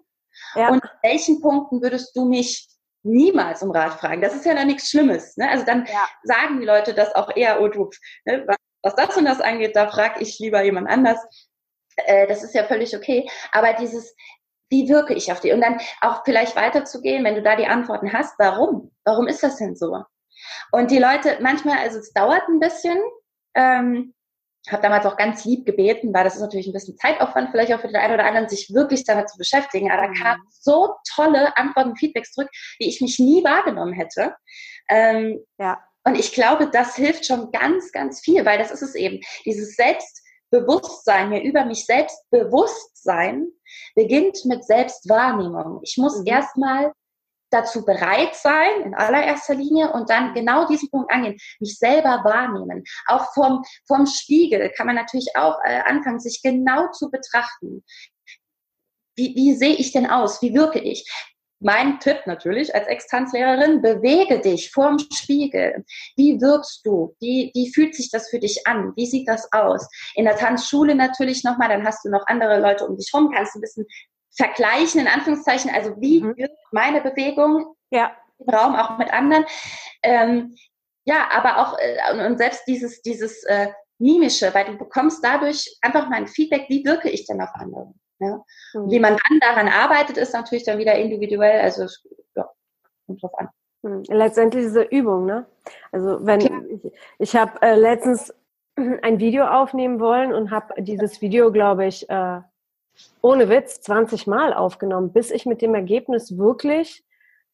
[0.56, 0.69] Ja.
[0.69, 2.67] Und in welchen Punkten würdest du mich
[3.04, 4.22] niemals um Rat fragen?
[4.22, 5.36] Das ist ja dann nichts Schlimmes.
[5.38, 5.50] Ne?
[5.50, 6.08] Also dann ja.
[6.24, 7.89] sagen die Leute das auch eher, oh du,
[8.26, 11.19] ne, was, was das und das angeht, da frage ich lieber jemand anders.
[11.96, 13.30] Äh, das ist ja völlig okay.
[13.52, 14.15] Aber dieses,
[14.69, 15.54] wie wirke ich auf dich?
[15.54, 18.91] Und dann auch vielleicht weiterzugehen, wenn du da die Antworten hast, warum?
[19.04, 20.04] Warum ist das denn so?
[20.72, 23.00] Und die Leute, manchmal, also es dauert ein bisschen,
[23.56, 24.13] ähm,
[24.70, 27.82] habe damals auch ganz lieb gebeten, weil das ist natürlich ein bisschen Zeitaufwand, vielleicht auch
[27.82, 29.92] für den einen oder anderen, sich wirklich damit zu beschäftigen.
[29.92, 30.13] Aber da mhm.
[30.13, 34.36] kamen so tolle Antworten, Feedbacks zurück, wie ich mich nie wahrgenommen hätte.
[34.89, 35.84] Ähm, ja.
[36.06, 39.22] Und ich glaube, das hilft schon ganz, ganz viel, weil das ist es eben.
[39.46, 43.48] Dieses Selbstbewusstsein, mir über mich selbst bewusst sein,
[43.96, 45.80] beginnt mit Selbstwahrnehmung.
[45.84, 46.28] Ich muss mhm.
[46.28, 46.92] erstmal
[47.54, 52.84] dazu bereit sein, in allererster Linie, und dann genau diesen Punkt angehen, mich selber wahrnehmen.
[53.08, 57.84] Auch vom, vom Spiegel kann man natürlich auch äh, anfangen, sich genau zu betrachten.
[59.16, 60.42] Wie, wie sehe ich denn aus?
[60.42, 61.08] Wie wirke ich?
[61.66, 65.86] Mein Tipp natürlich als Ex-Tanzlehrerin, bewege dich vorm Spiegel.
[66.18, 67.16] Wie wirkst du?
[67.22, 68.92] Wie, wie fühlt sich das für dich an?
[68.98, 69.88] Wie sieht das aus?
[70.16, 73.56] In der Tanzschule natürlich nochmal, dann hast du noch andere Leute um dich rum, kannst
[73.56, 73.86] ein bisschen
[74.36, 76.36] vergleichen, in Anführungszeichen, also wie mhm.
[76.38, 78.12] wirkt meine Bewegung ja.
[78.39, 79.46] im Raum auch mit anderen.
[80.02, 80.56] Ähm,
[81.06, 83.67] ja, aber auch äh, und selbst dieses, dieses äh,
[84.00, 87.93] Mimische, weil du bekommst dadurch einfach mal ein Feedback, wie wirke ich denn auf andere.
[88.19, 88.43] Ja?
[88.74, 88.91] Mhm.
[88.91, 91.86] Wie man dann daran arbeitet, ist natürlich dann wieder individuell, also
[92.36, 92.50] ja,
[93.06, 93.50] kommt drauf an.
[93.84, 94.04] Mhm.
[94.08, 95.46] Letztendlich diese Übung, ne?
[95.91, 96.62] Also wenn Klar.
[96.69, 98.34] ich, ich habe äh, letztens
[99.02, 102.41] ein Video aufnehmen wollen und habe dieses Video, glaube ich, äh,
[103.21, 107.03] ohne Witz 20 Mal aufgenommen, bis ich mit dem Ergebnis wirklich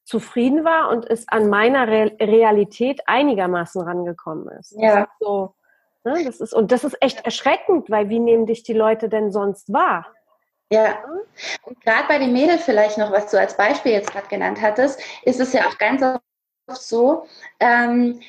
[0.04, 4.76] zufrieden war und es an meiner Re Realität einigermaßen rangekommen ist.
[4.78, 5.02] Ja.
[5.02, 5.56] Das ist so,
[6.04, 9.32] ne, das ist, und das ist echt erschreckend, weil wie nehmen dich die Leute denn
[9.32, 10.08] sonst wahr?
[10.72, 11.04] Ja,
[11.64, 15.02] und gerade bei den Mädels vielleicht noch, was du als Beispiel jetzt gerade genannt hattest,
[15.24, 16.22] ist es ja auch ganz oft
[16.82, 17.26] so,
[17.60, 18.20] ähm,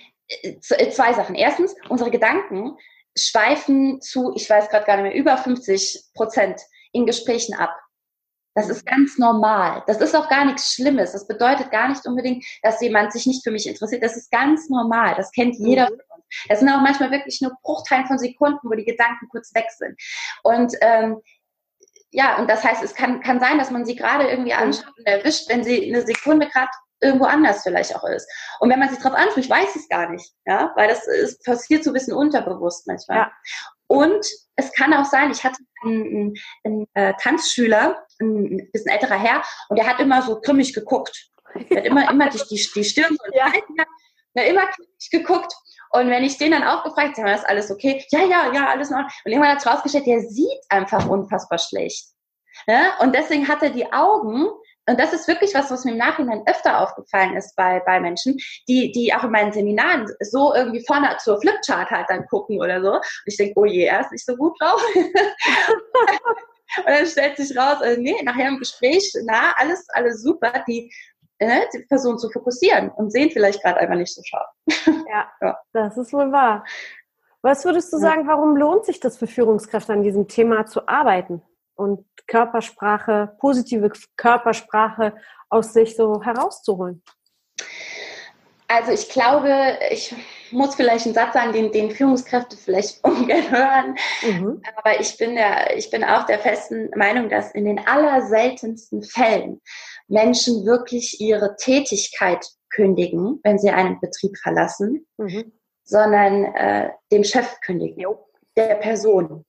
[0.61, 1.35] zwei Sachen.
[1.35, 2.79] Erstens, unsere Gedanken
[3.17, 6.61] schweifen zu, ich weiß gerade gar nicht mehr, über 50 Prozent
[6.93, 7.77] in Gesprächen ab.
[8.55, 9.85] Das ist ganz normal.
[9.87, 11.13] Das ist auch gar nichts Schlimmes.
[11.13, 14.03] Das bedeutet gar nicht unbedingt, dass jemand sich nicht für mich interessiert.
[14.03, 15.15] Das ist ganz normal.
[15.17, 15.97] Das kennt jeder mhm.
[15.97, 16.25] von uns.
[16.49, 19.97] Das sind auch manchmal wirklich nur Bruchteilen von Sekunden, wo die Gedanken kurz weg sind.
[20.43, 21.21] Und ähm,
[22.11, 25.07] ja, und das heißt, es kann, kann sein, dass man sie gerade irgendwie anschaut und
[25.07, 28.29] erwischt, wenn sie eine Sekunde gerade irgendwo anders vielleicht auch ist.
[28.59, 31.45] Und wenn man sich darauf anspricht, weiß ich es gar nicht, ja, weil das ist,
[31.45, 33.19] passiert so ein bisschen unterbewusst manchmal.
[33.19, 33.33] Ja.
[33.87, 34.27] Und
[34.57, 39.43] es kann auch sein, ich hatte einen, einen, einen äh, Tanzschüler, ein bisschen älterer Herr,
[39.69, 41.31] und der hat immer so grimmig geguckt.
[41.69, 43.53] Er hat immer, immer die, die, die Stirn so ja.
[44.35, 45.53] ja, immer grimmig geguckt.
[45.93, 48.05] Und wenn ich den dann auch gefragt habe, ist alles okay?
[48.13, 49.01] Ja, ja, ja, alles noch.
[49.01, 52.07] Und irgendwann hat es rausgestellt, der sieht einfach unfassbar schlecht.
[52.67, 52.99] Ja?
[53.01, 54.47] Und deswegen hat er die Augen,
[54.87, 58.37] und das ist wirklich was, was mir im Nachhinein öfter aufgefallen ist bei, bei Menschen,
[58.69, 62.83] die, die auch in meinen Seminaren so irgendwie vorne zur Flipchart halt dann gucken oder
[62.83, 62.95] so.
[62.95, 64.83] Und ich denke, oh je, er ist nicht so gut drauf.
[64.95, 70.65] und dann stellt sich raus, äh, nee, nachher im Gespräch, na, alles, alles super.
[70.67, 70.93] Die,
[71.39, 74.49] äh, die Person zu fokussieren und sehen vielleicht gerade einfach nicht so scharf.
[75.09, 76.65] Ja, ja, das ist wohl wahr.
[77.43, 81.43] Was würdest du sagen, warum lohnt sich das für Führungskräfte an diesem Thema zu arbeiten
[81.81, 85.15] und Körpersprache, positive Körpersprache
[85.49, 87.03] aus sich so herauszuholen?
[88.69, 90.15] Also ich glaube, ich
[90.53, 93.97] muss vielleicht einen Satz sagen, den, den Führungskräfte vielleicht ungern hören.
[94.23, 94.63] Mhm.
[94.77, 99.61] Aber ich bin, der, ich bin auch der festen Meinung, dass in den allerseltensten Fällen
[100.07, 105.53] Menschen wirklich ihre Tätigkeit kündigen, wenn sie einen Betrieb verlassen, mhm.
[105.83, 108.29] sondern äh, dem Chef kündigen, jo.
[108.57, 109.45] der Person.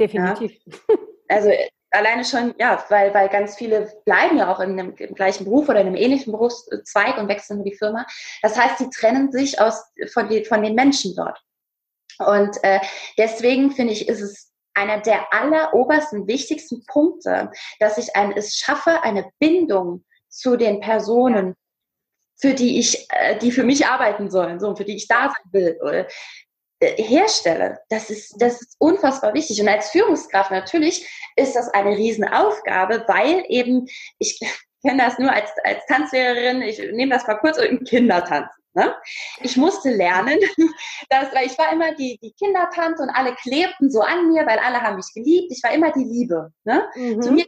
[0.00, 0.52] Definitiv.
[0.66, 0.96] Ja?
[1.28, 1.50] Also
[1.90, 5.68] alleine schon, ja, weil, weil ganz viele bleiben ja auch in einem, im gleichen Beruf
[5.68, 8.06] oder in einem ähnlichen Berufszweig und wechseln nur die Firma.
[8.42, 11.40] Das heißt, die trennen sich aus, von, die, von den Menschen dort.
[12.18, 12.80] Und äh,
[13.18, 19.02] deswegen finde ich, ist es einer der allerobersten, wichtigsten Punkte, dass ich ein, es schaffe,
[19.02, 21.54] eine Bindung zu den Personen,
[22.38, 25.52] für die ich, äh, die für mich arbeiten sollen, so, für die ich da sein
[25.52, 26.08] will, oder, äh,
[26.80, 27.78] herstelle.
[27.88, 29.60] Das ist, das ist unfassbar wichtig.
[29.60, 33.86] Und als Führungskraft natürlich ist das eine Riesenaufgabe, weil eben,
[34.18, 34.38] ich
[34.84, 38.50] kenne das nur als, als Tanzlehrerin, ich nehme das mal kurz im Kindertanzen.
[38.74, 38.94] Ne?
[39.40, 40.38] Ich musste lernen,
[41.08, 44.58] dass, weil ich war immer die, die Kindertante und alle klebten so an mir, weil
[44.58, 45.50] alle haben mich geliebt.
[45.50, 46.52] Ich war immer die Liebe.
[46.64, 46.86] Ne?
[46.94, 47.22] Mhm.
[47.22, 47.46] Zu mir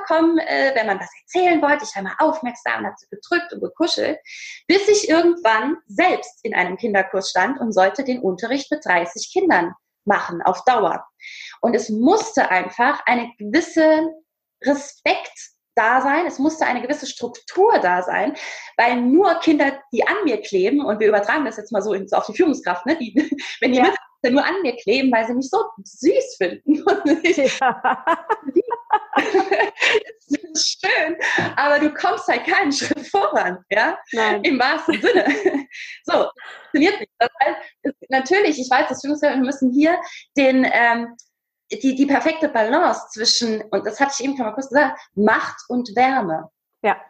[0.00, 1.84] kommen, äh, wenn man was erzählen wollte.
[1.84, 4.18] Ich war immer aufmerksam und habe sie gedrückt und gekuschelt,
[4.66, 9.74] bis ich irgendwann selbst in einem Kinderkurs stand und sollte den Unterricht mit 30 Kindern
[10.04, 11.06] machen auf Dauer.
[11.60, 14.10] Und es musste einfach eine gewisse
[14.64, 18.34] Respekt da sein, es musste eine gewisse Struktur da sein,
[18.76, 22.26] weil nur Kinder, die an mir kleben, und wir übertragen das jetzt mal so auf
[22.26, 23.14] die Führungskraft, ne, die,
[23.60, 23.94] wenn die ja.
[24.30, 26.84] nur an mir kleben, weil sie mich so süß finden.
[27.36, 28.04] Ja.
[30.28, 31.16] das ist schön,
[31.56, 33.98] aber du kommst halt keinen Schritt voran, ja?
[34.12, 34.42] Nein.
[34.44, 35.24] Im wahrsten Sinne.
[36.04, 36.28] So,
[36.72, 37.12] funktioniert nicht.
[37.18, 37.58] Das heißt,
[38.08, 39.98] natürlich, ich weiß, dass Führungskräfte müssen hier
[40.36, 41.16] den, ähm,
[41.70, 45.56] die, die perfekte Balance zwischen, und das hatte ich eben schon mal kurz gesagt, Macht
[45.68, 46.50] und Wärme.
[46.82, 47.00] Ja.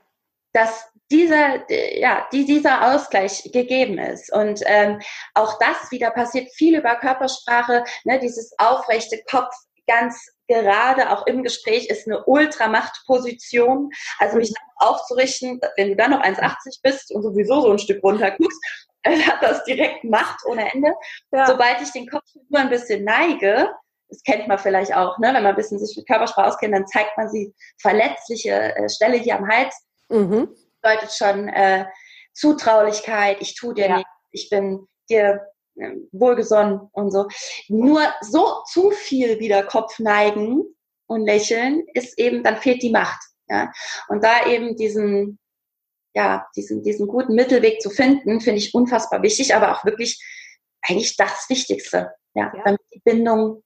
[0.52, 4.32] Dass dieser, ja, die, dieser Ausgleich gegeben ist.
[4.32, 5.00] Und ähm,
[5.34, 9.54] auch das wieder passiert viel über Körpersprache, ne, dieses aufrechte Kopf,
[9.86, 13.90] ganz gerade auch im Gespräch ist eine Ultramachtposition.
[14.18, 18.32] Also mich aufzurichten, wenn du dann noch 1,80 bist und sowieso so ein Stück runter
[18.32, 18.60] guckst,
[19.06, 20.92] hat das direkt Macht ohne Ende.
[21.32, 21.46] Ja.
[21.46, 23.70] Sobald ich den Kopf nur ein bisschen neige,
[24.08, 25.28] das kennt man vielleicht auch, ne?
[25.28, 29.16] wenn man ein bisschen sich mit Körpersprache auskennt, dann zeigt man sie verletzliche äh, Stelle
[29.16, 29.74] hier am Hals.
[30.08, 30.54] Mhm.
[30.82, 31.86] Bedeutet schon äh,
[32.34, 33.96] Zutraulichkeit, ich tue dir ja.
[33.96, 35.40] nichts, ich bin dir
[36.12, 37.28] wohlgesonnen und so.
[37.68, 40.62] Nur so zu viel wieder Kopf neigen
[41.06, 43.20] und lächeln ist eben, dann fehlt die Macht.
[43.48, 43.72] Ja?
[44.08, 45.38] Und da eben diesen,
[46.14, 50.22] ja, diesen, diesen guten Mittelweg zu finden, finde ich unfassbar wichtig, aber auch wirklich
[50.82, 52.12] eigentlich das Wichtigste.
[52.34, 52.62] Ja, ja.
[52.64, 53.62] damit die Bindung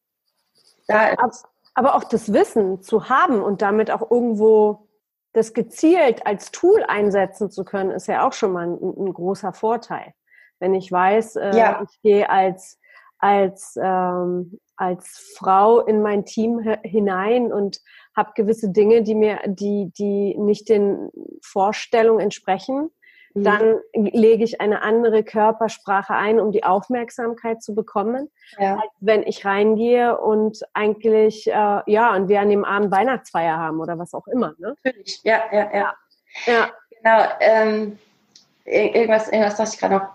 [0.88, 1.44] da ist.
[1.74, 4.88] Aber auch das Wissen zu haben und damit auch irgendwo
[5.32, 9.52] das gezielt als Tool einsetzen zu können, ist ja auch schon mal ein, ein großer
[9.52, 10.14] Vorteil.
[10.58, 11.82] Wenn ich weiß, äh, ja.
[11.88, 12.78] ich gehe als,
[13.18, 17.80] als, ähm, als Frau in mein Team hinein und
[18.14, 21.10] habe gewisse Dinge, die mir, die, die nicht den
[21.42, 22.90] Vorstellungen entsprechen,
[23.36, 23.44] Mhm.
[23.44, 28.76] Dann lege ich eine andere Körpersprache ein, um die Aufmerksamkeit zu bekommen, ja.
[28.76, 33.80] als wenn ich reingehe und eigentlich, äh, ja, und wir an dem Abend Weihnachtsfeier haben
[33.80, 34.54] oder was auch immer.
[34.58, 34.74] Ne?
[34.82, 35.94] Natürlich, ja, ja, ja.
[36.46, 36.70] ja.
[36.90, 37.24] Genau.
[37.40, 37.98] Ähm,
[38.64, 40.08] irgendwas, irgendwas dachte ich gerade noch.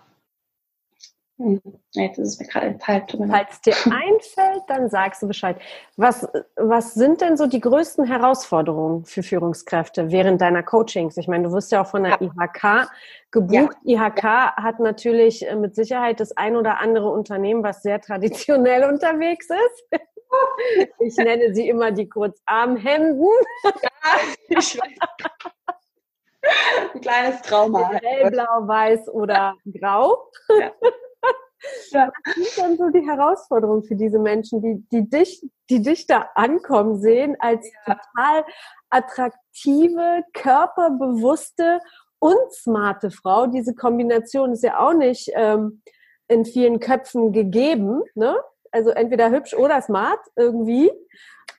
[1.42, 1.60] Hm,
[1.94, 3.28] jetzt ist es mir gerade entfallen.
[3.28, 5.58] Falls dir einfällt, dann sagst du Bescheid.
[5.98, 11.18] Was, was sind denn so die größten Herausforderungen für Führungskräfte während deiner Coachings?
[11.18, 12.28] Ich meine, du wirst ja auch von der ja.
[12.28, 12.92] IHK
[13.32, 13.76] gebucht.
[13.84, 14.08] Ja.
[14.08, 19.48] IHK hat natürlich äh, mit Sicherheit das ein oder andere Unternehmen, was sehr traditionell unterwegs
[19.50, 20.02] ist.
[21.00, 23.28] Ich nenne sie immer die Kurzarmhemden.
[23.66, 23.72] Ja,
[24.48, 25.42] ich weiß.
[26.94, 27.92] Ein kleines Trauma.
[28.02, 30.32] Hellblau, weiß oder grau.
[30.58, 30.72] Ja.
[31.92, 32.12] Ja.
[32.26, 36.30] Was sind dann so die Herausforderungen für diese Menschen, die, die, dich, die dich da
[36.36, 37.96] ankommen sehen, als ja.
[37.96, 38.46] total
[38.90, 41.80] attraktive, körperbewusste
[42.20, 43.48] und smarte Frau?
[43.48, 45.82] Diese Kombination ist ja auch nicht ähm,
[46.28, 48.02] in vielen Köpfen gegeben.
[48.16, 48.36] Ne?
[48.72, 50.92] Also entweder hübsch oder smart irgendwie.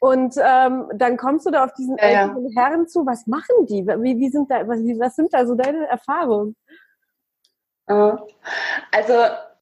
[0.01, 2.63] Und ähm, dann kommst du da auf diesen ja, älteren ja.
[2.63, 3.07] Herren zu.
[3.07, 3.87] Was machen die?
[3.87, 6.57] Wie, wie sind da, was, was sind da so deine Erfahrungen?
[7.87, 8.17] Äh,
[8.91, 9.15] also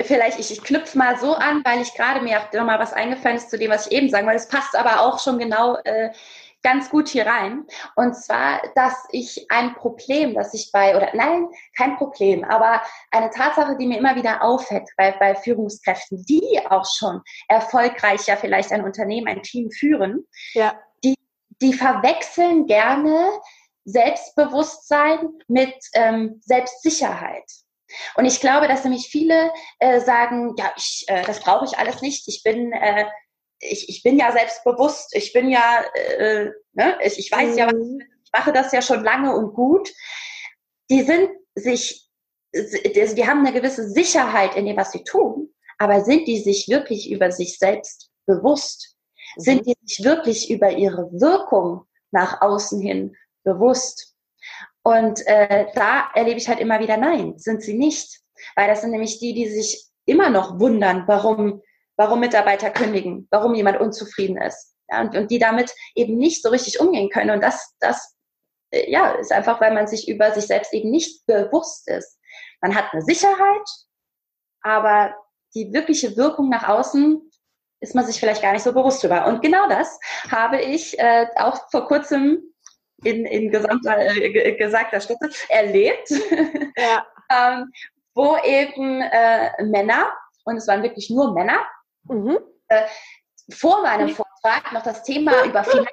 [0.02, 3.36] vielleicht, ich, ich knüpfe mal so an, weil ich gerade mir auch nochmal was eingefallen
[3.36, 4.38] ist zu dem, was ich eben sagen wollte.
[4.38, 6.10] Es passt aber auch schon genau äh,
[6.62, 7.66] ganz gut hier rein.
[7.96, 13.30] Und zwar, dass ich ein Problem, das ich bei, oder nein, kein Problem, aber eine
[13.30, 18.72] Tatsache, die mir immer wieder auffällt bei, bei Führungskräften, die auch schon erfolgreich ja vielleicht
[18.72, 20.78] ein Unternehmen, ein Team führen, ja.
[21.04, 21.14] die,
[21.62, 23.30] die verwechseln gerne
[23.84, 27.44] Selbstbewusstsein mit ähm, Selbstsicherheit.
[28.14, 32.02] Und ich glaube, dass nämlich viele äh, sagen, ja, ich, äh, das brauche ich alles
[32.02, 32.26] nicht.
[32.28, 33.06] Ich bin, äh,
[33.58, 35.14] ich, ich bin ja selbstbewusst.
[35.14, 37.58] Ich bin ja, äh, ne, ich, ich weiß mhm.
[37.58, 39.92] ja, was ich, ich mache das ja schon lange und gut.
[40.90, 42.08] Die sind sich,
[42.52, 45.52] die haben eine gewisse Sicherheit in dem, was sie tun.
[45.78, 48.96] Aber sind die sich wirklich über sich selbst bewusst?
[49.36, 49.40] Mhm.
[49.40, 54.09] Sind die sich wirklich über ihre Wirkung nach außen hin bewusst?
[54.82, 58.20] Und äh, da erlebe ich halt immer wieder, nein, sind sie nicht.
[58.56, 61.62] Weil das sind nämlich die, die sich immer noch wundern, warum,
[61.96, 64.74] warum Mitarbeiter kündigen, warum jemand unzufrieden ist.
[64.88, 67.30] Ja, und, und die damit eben nicht so richtig umgehen können.
[67.30, 68.16] Und das, das
[68.70, 72.18] äh, ja, ist einfach, weil man sich über sich selbst eben nicht bewusst ist.
[72.60, 73.68] Man hat eine Sicherheit,
[74.62, 75.14] aber
[75.54, 77.30] die wirkliche Wirkung nach außen
[77.80, 79.26] ist man sich vielleicht gar nicht so bewusst drüber.
[79.26, 79.98] Und genau das
[80.30, 82.49] habe ich äh, auch vor kurzem
[83.04, 86.10] in, in gesamter, äh, gesagter Stütze erlebt,
[86.76, 87.06] ja.
[87.30, 87.70] ähm,
[88.14, 90.12] wo eben äh, Männer,
[90.44, 91.58] und es waren wirklich nur Männer,
[92.04, 92.38] mhm.
[92.68, 92.82] äh,
[93.52, 95.88] vor meinem Vortrag noch das Thema über Finanzen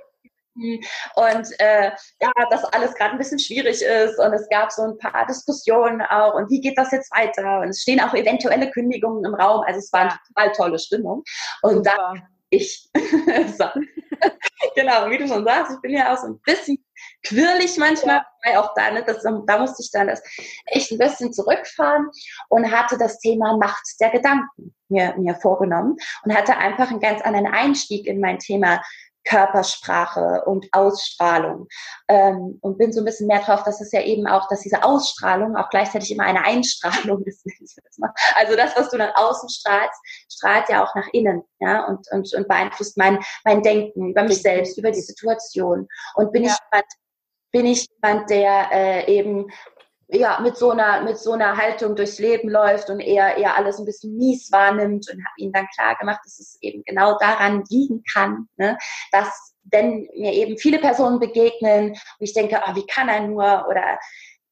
[1.15, 4.97] und äh, ja, dass alles gerade ein bisschen schwierig ist und es gab so ein
[4.97, 9.23] paar Diskussionen auch und wie geht das jetzt weiter und es stehen auch eventuelle Kündigungen
[9.23, 11.23] im Raum, also es war eine total tolle Stimmung
[11.61, 11.95] und Super.
[11.95, 12.13] da
[12.49, 12.89] ich.
[14.75, 16.83] genau, wie du schon sagst, ich bin ja auch so ein bisschen
[17.23, 20.21] quirlig manchmal, weil auch da, ne, das, da musste ich dann das
[20.65, 22.09] echt ein bisschen zurückfahren
[22.49, 27.21] und hatte das Thema Macht der Gedanken mir, mir vorgenommen und hatte einfach einen ganz
[27.21, 28.81] anderen Einstieg in mein Thema
[29.27, 31.67] Körpersprache und Ausstrahlung.
[32.07, 34.83] Ähm, und bin so ein bisschen mehr drauf, dass es ja eben auch, dass diese
[34.83, 37.45] Ausstrahlung auch gleichzeitig immer eine Einstrahlung ist.
[38.35, 39.99] Also das, was du nach außen strahlst,
[40.31, 44.41] strahlt ja auch nach innen, ja, und, und, und beeinflusst mein, mein Denken über mich
[44.41, 45.87] selbst, über die Situation.
[46.15, 46.51] Und bin ja.
[46.51, 46.87] ich jemand,
[47.51, 49.47] bin ich jemand, der äh, eben
[50.09, 53.77] ja, mit so einer, mit so einer Haltung durchs Leben läuft und eher, eher alles
[53.77, 57.63] ein bisschen mies wahrnimmt und habe ihnen dann klar gemacht, dass es eben genau daran
[57.69, 58.77] liegen kann, ne,
[59.11, 63.67] dass wenn mir eben viele Personen begegnen und ich denke, oh, wie kann er nur
[63.67, 63.99] oder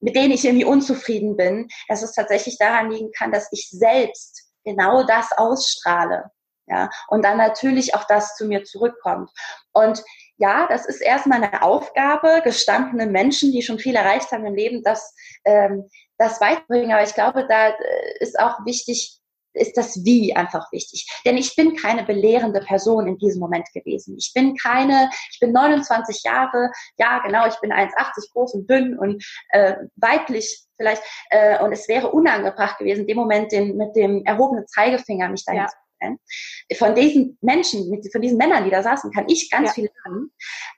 [0.02, 4.52] mit denen ich irgendwie unzufrieden bin, dass es tatsächlich daran liegen kann, dass ich selbst
[4.66, 6.32] genau das ausstrahle.
[6.68, 9.30] Ja, und dann natürlich auch das zu mir zurückkommt.
[9.72, 10.04] Und
[10.38, 14.84] ja, das ist erstmal eine Aufgabe, gestandene Menschen, die schon viel erreicht haben im Leben,
[14.84, 15.14] das,
[15.46, 16.92] ähm, das weiterbringen.
[16.92, 17.74] Aber ich glaube, da äh,
[18.20, 19.20] ist auch wichtig,
[19.54, 21.08] ist das Wie einfach wichtig.
[21.26, 24.18] Denn ich bin keine belehrende Person in diesem Moment gewesen.
[24.18, 28.98] Ich bin keine, ich bin 29 Jahre, ja genau, ich bin 1,80 groß und dünn
[29.00, 31.02] und äh, weiblich vielleicht.
[31.30, 35.46] Äh, und es wäre unangebracht gewesen, in dem Moment den, mit dem erhobenen Zeigefinger mich
[35.46, 35.68] dahin ja.
[36.02, 39.74] Zu von diesen Menschen, von diesen Männern, die da saßen, kann ich ganz ja.
[39.74, 40.32] viel lernen,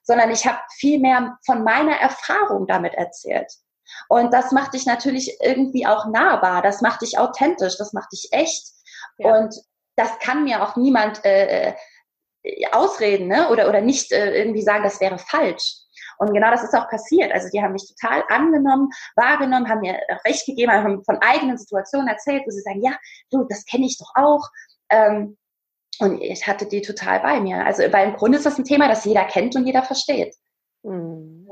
[0.03, 3.51] sondern ich habe viel mehr von meiner Erfahrung damit erzählt.
[4.09, 8.27] Und das macht dich natürlich irgendwie auch nahbar, das macht dich authentisch, das macht dich
[8.31, 8.65] echt.
[9.17, 9.35] Ja.
[9.35, 9.55] Und
[9.95, 11.73] das kann mir auch niemand äh,
[12.43, 13.49] äh, ausreden ne?
[13.49, 15.73] oder, oder nicht äh, irgendwie sagen, das wäre falsch.
[16.19, 17.31] Und genau das ist auch passiert.
[17.31, 22.07] Also die haben mich total angenommen, wahrgenommen, haben mir recht gegeben, haben von eigenen Situationen
[22.07, 22.97] erzählt, wo sie sagen, ja,
[23.31, 24.47] du, das kenne ich doch auch.
[24.89, 25.37] Ähm,
[25.99, 27.65] und ich hatte die total bei mir.
[27.65, 30.35] Also, weil im Grunde ist das ein Thema, das jeder kennt und jeder versteht.
[30.83, 31.47] Mhm.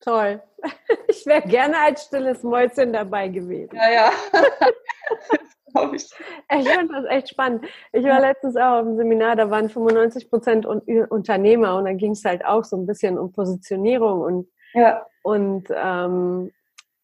[0.00, 0.42] Toll.
[1.06, 3.76] Ich wäre gerne als stilles Mäuschen dabei gewesen.
[3.76, 4.10] Ja, ja.
[5.94, 6.10] ich.
[6.50, 7.66] Ich fand das echt spannend.
[7.92, 12.12] Ich war letztens auch auf einem Seminar, da waren 95 Prozent Unternehmer und dann ging
[12.12, 15.06] es halt auch so ein bisschen um Positionierung und, ja.
[15.22, 16.52] und ähm,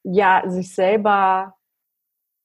[0.02, 1.54] ja, sich selber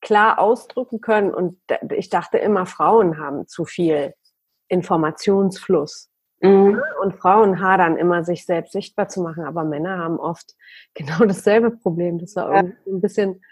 [0.06, 1.34] klar ausdrücken können.
[1.34, 1.60] Und
[1.92, 4.14] ich dachte immer, Frauen haben zu viel
[4.68, 6.10] Informationsfluss.
[6.42, 6.82] Mhm.
[7.02, 10.54] Und Frauen hadern immer, sich selbst sichtbar zu machen, aber Männer haben oft
[10.94, 12.20] genau dasselbe Problem.
[12.20, 12.60] Das war ja.
[12.60, 13.44] ein bisschen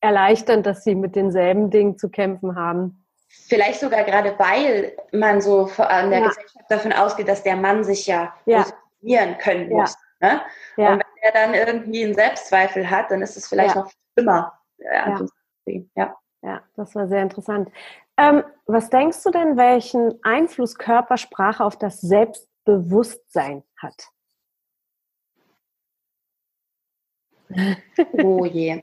[0.00, 3.06] erleichternd, dass sie mit denselben Dingen zu kämpfen haben.
[3.48, 6.28] Vielleicht sogar gerade, weil man so an der ja.
[6.28, 8.64] Gesellschaft davon ausgeht, dass der Mann sich ja, ja.
[8.64, 9.96] positionieren können muss.
[10.20, 10.40] Ne?
[10.76, 14.52] Und wenn er dann irgendwie einen Selbstzweifel hat, dann ist es vielleicht noch schlimmer.
[14.78, 15.20] Ja.
[16.42, 17.70] Ja, das war sehr interessant.
[18.16, 24.08] Ähm, was denkst du denn, welchen Einfluss Körpersprache auf das Selbstbewusstsein hat?
[28.22, 28.82] Oh je.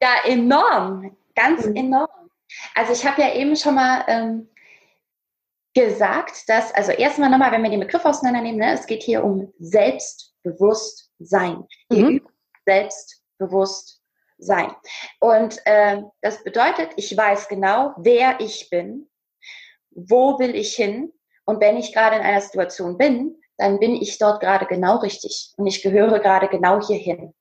[0.00, 1.16] ja, enorm.
[1.34, 1.76] Ganz mhm.
[1.76, 2.30] enorm.
[2.74, 4.48] Also ich habe ja eben schon mal ähm,
[5.74, 9.50] gesagt, dass, also erstmal nochmal, wenn wir den Begriff auseinandernehmen, ne, es geht hier um
[9.58, 11.64] Selbstbewusstsein.
[11.90, 12.20] Mhm.
[12.66, 13.93] Selbstbewusstsein.
[15.20, 19.08] Und äh, das bedeutet, ich weiß genau, wer ich bin,
[19.90, 21.12] wo will ich hin
[21.44, 25.52] und wenn ich gerade in einer Situation bin, dann bin ich dort gerade genau richtig
[25.56, 27.34] und ich gehöre gerade genau hierhin.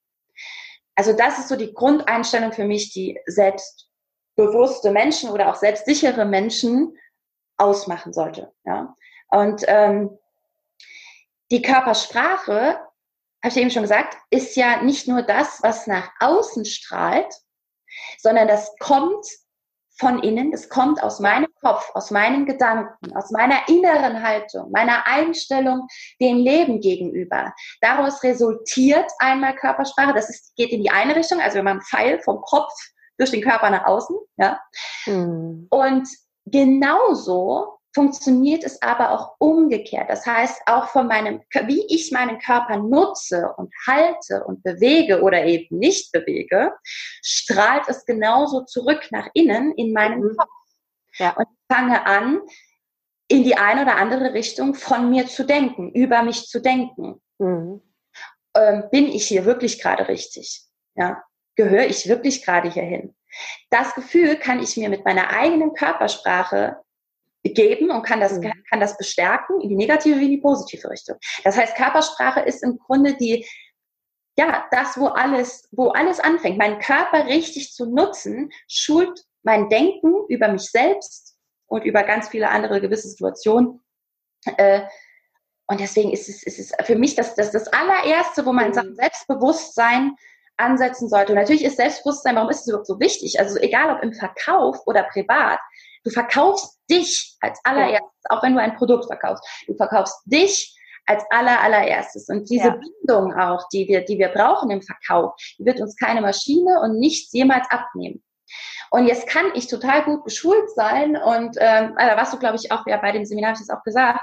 [0.95, 6.95] Also das ist so die Grundeinstellung für mich, die selbstbewusste Menschen oder auch selbstsichere Menschen
[7.57, 8.51] ausmachen sollte.
[8.63, 8.95] Ja?
[9.29, 10.17] Und ähm,
[11.49, 12.79] die Körpersprache,
[13.43, 17.33] habe ich eben schon gesagt, ist ja nicht nur das, was nach außen strahlt,
[18.17, 19.25] sondern das kommt
[19.99, 25.05] von innen, das kommt aus meinem Kopf, aus meinen Gedanken, aus meiner inneren Haltung, meiner
[25.05, 25.87] Einstellung
[26.19, 27.53] dem Leben gegenüber.
[27.81, 32.19] Daraus resultiert einmal Körpersprache, das ist, geht in die eine Richtung, also wenn man Pfeil
[32.21, 32.73] vom Kopf
[33.17, 34.59] durch den Körper nach außen, ja.
[35.05, 35.67] Mhm.
[35.69, 36.07] Und
[36.45, 40.09] genauso funktioniert es aber auch umgekehrt.
[40.09, 45.45] Das heißt, auch von meinem, wie ich meinen Körper nutze und halte und bewege oder
[45.45, 46.73] eben nicht bewege,
[47.21, 50.35] strahlt es genauso zurück nach innen in meinen mhm.
[50.35, 50.49] Kopf.
[51.17, 51.31] Ja.
[51.37, 52.41] Und ich fange an,
[53.27, 57.21] in die eine oder andere Richtung von mir zu denken, über mich zu denken.
[57.37, 57.81] Mhm.
[58.55, 60.63] Ähm, bin ich hier wirklich gerade richtig?
[60.95, 61.23] Ja,
[61.55, 63.15] gehöre ich wirklich gerade hierhin?
[63.69, 66.77] Das Gefühl kann ich mir mit meiner eigenen Körpersprache
[67.43, 68.51] geben und kann das, mhm.
[68.69, 71.17] kann das bestärken in die negative wie in die positive Richtung.
[71.43, 73.45] Das heißt, Körpersprache ist im Grunde die,
[74.37, 76.57] ja, das, wo alles, wo alles anfängt.
[76.57, 81.35] Meinen Körper richtig zu nutzen, schult mein Denken über mich selbst
[81.67, 83.81] und über ganz viele andere gewisse Situationen.
[84.57, 84.81] Äh,
[85.67, 88.73] und deswegen ist es, ist es für mich das, das, das allererste, wo man in
[88.73, 88.95] Sachen mhm.
[88.95, 90.15] Selbstbewusstsein
[90.57, 91.33] ansetzen sollte.
[91.33, 93.39] Und natürlich ist Selbstbewusstsein, warum ist es überhaupt so wichtig?
[93.39, 95.59] Also egal ob im Verkauf oder privat,
[96.03, 99.43] Du verkaufst dich als allererstes, auch wenn du ein Produkt verkaufst.
[99.67, 102.29] Du verkaufst dich als aller, allererstes.
[102.29, 102.75] Und diese ja.
[102.75, 106.99] Bindung auch, die wir, die wir brauchen im Verkauf, die wird uns keine Maschine und
[106.99, 108.23] nichts jemals abnehmen.
[108.91, 112.71] Und jetzt kann ich total gut geschult sein und ähm, da warst du, glaube ich,
[112.71, 114.19] auch ja bei dem Seminar habe ich das auch gesagt.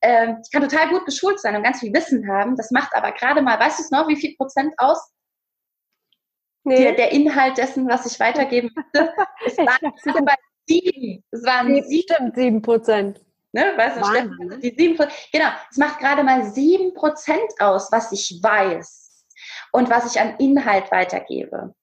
[0.00, 2.54] Ähm, ich kann total gut geschult sein und ganz viel Wissen haben.
[2.54, 5.12] Das macht aber gerade mal, weißt du es noch, wie viel Prozent aus?
[6.64, 6.76] Nee.
[6.76, 9.12] Der, der Inhalt dessen, was ich weitergeben möchte,
[9.44, 10.34] ist bei
[10.66, 11.24] Sieben.
[11.30, 13.20] Es waren sieben, sieben, sieben Prozent.
[13.54, 14.96] Ne, weißt du, Steffen, die sieben
[15.30, 19.26] Genau, es macht gerade mal sieben Prozent aus, was ich weiß
[19.72, 21.74] und was ich an Inhalt weitergebe.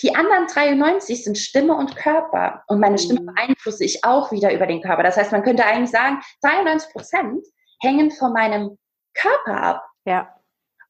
[0.00, 2.64] Die anderen 93 sind Stimme und Körper.
[2.66, 3.26] Und meine Stimme mhm.
[3.26, 5.02] beeinflusse ich auch wieder über den Körper.
[5.02, 7.46] Das heißt, man könnte eigentlich sagen, 93 Prozent
[7.80, 8.78] hängen von meinem
[9.12, 9.86] Körper ab.
[10.06, 10.34] Ja.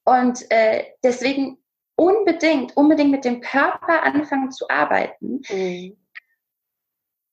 [0.05, 1.59] Und äh, deswegen
[1.97, 5.43] unbedingt, unbedingt mit dem Körper anfangen zu arbeiten.
[5.51, 5.97] Mhm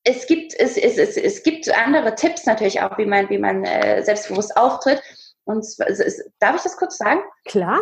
[0.04, 3.64] es gibt, es, es, es, es gibt andere Tipps natürlich auch, wie man, wie man
[3.64, 5.02] äh, selbstbewusst auftritt.
[5.46, 7.22] Und es, darf ich das kurz sagen?
[7.46, 7.82] Klar.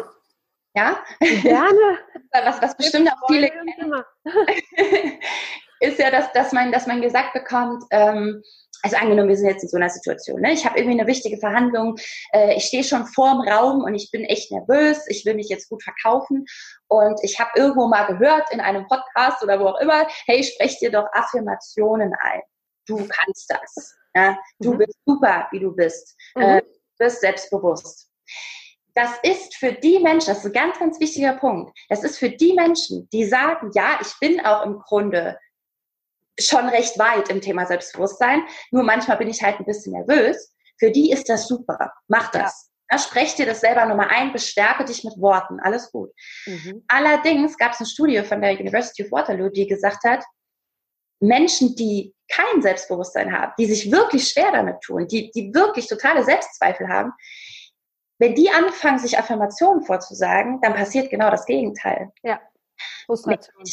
[0.75, 1.03] Ja?
[1.19, 1.99] Gerne.
[2.31, 4.03] was, was bestimmt auch viele kennen,
[5.79, 8.43] ist ja, dass, dass, man, dass man gesagt bekommt, ähm,
[8.81, 10.53] also angenommen, wir sind jetzt in so einer Situation, ne?
[10.53, 11.97] ich habe irgendwie eine wichtige Verhandlung,
[12.33, 15.69] äh, ich stehe schon vorm Raum und ich bin echt nervös, ich will mich jetzt
[15.69, 16.45] gut verkaufen
[16.87, 20.79] und ich habe irgendwo mal gehört in einem Podcast oder wo auch immer, hey, sprech
[20.79, 22.41] dir doch Affirmationen ein.
[22.87, 23.95] Du kannst das.
[24.15, 24.37] Ja?
[24.59, 24.77] Du mhm.
[24.79, 26.15] bist super, wie du bist.
[26.35, 26.41] Mhm.
[26.41, 26.67] Äh, du
[26.97, 28.09] bist selbstbewusst.
[28.95, 32.29] Das ist für die Menschen, das ist ein ganz, ganz wichtiger Punkt, das ist für
[32.29, 35.37] die Menschen, die sagen, ja, ich bin auch im Grunde
[36.39, 38.43] schon recht weit im Thema Selbstbewusstsein.
[38.71, 40.53] Nur manchmal bin ich halt ein bisschen nervös.
[40.79, 41.93] Für die ist das super.
[42.07, 42.41] Mach das.
[42.41, 42.69] Ja.
[42.91, 45.59] Ja, sprech dir das selber nochmal ein, bestärke dich mit Worten.
[45.59, 46.11] Alles gut.
[46.47, 46.83] Mhm.
[46.87, 50.23] Allerdings gab es eine Studie von der University of Waterloo, die gesagt hat,
[51.19, 56.23] Menschen, die kein Selbstbewusstsein haben, die sich wirklich schwer damit tun, die, die wirklich totale
[56.23, 57.11] Selbstzweifel haben,
[58.19, 62.11] wenn die anfangen, sich Affirmationen vorzusagen, dann passiert genau das Gegenteil.
[62.23, 62.41] Ja.
[63.05, 63.63] Frustration.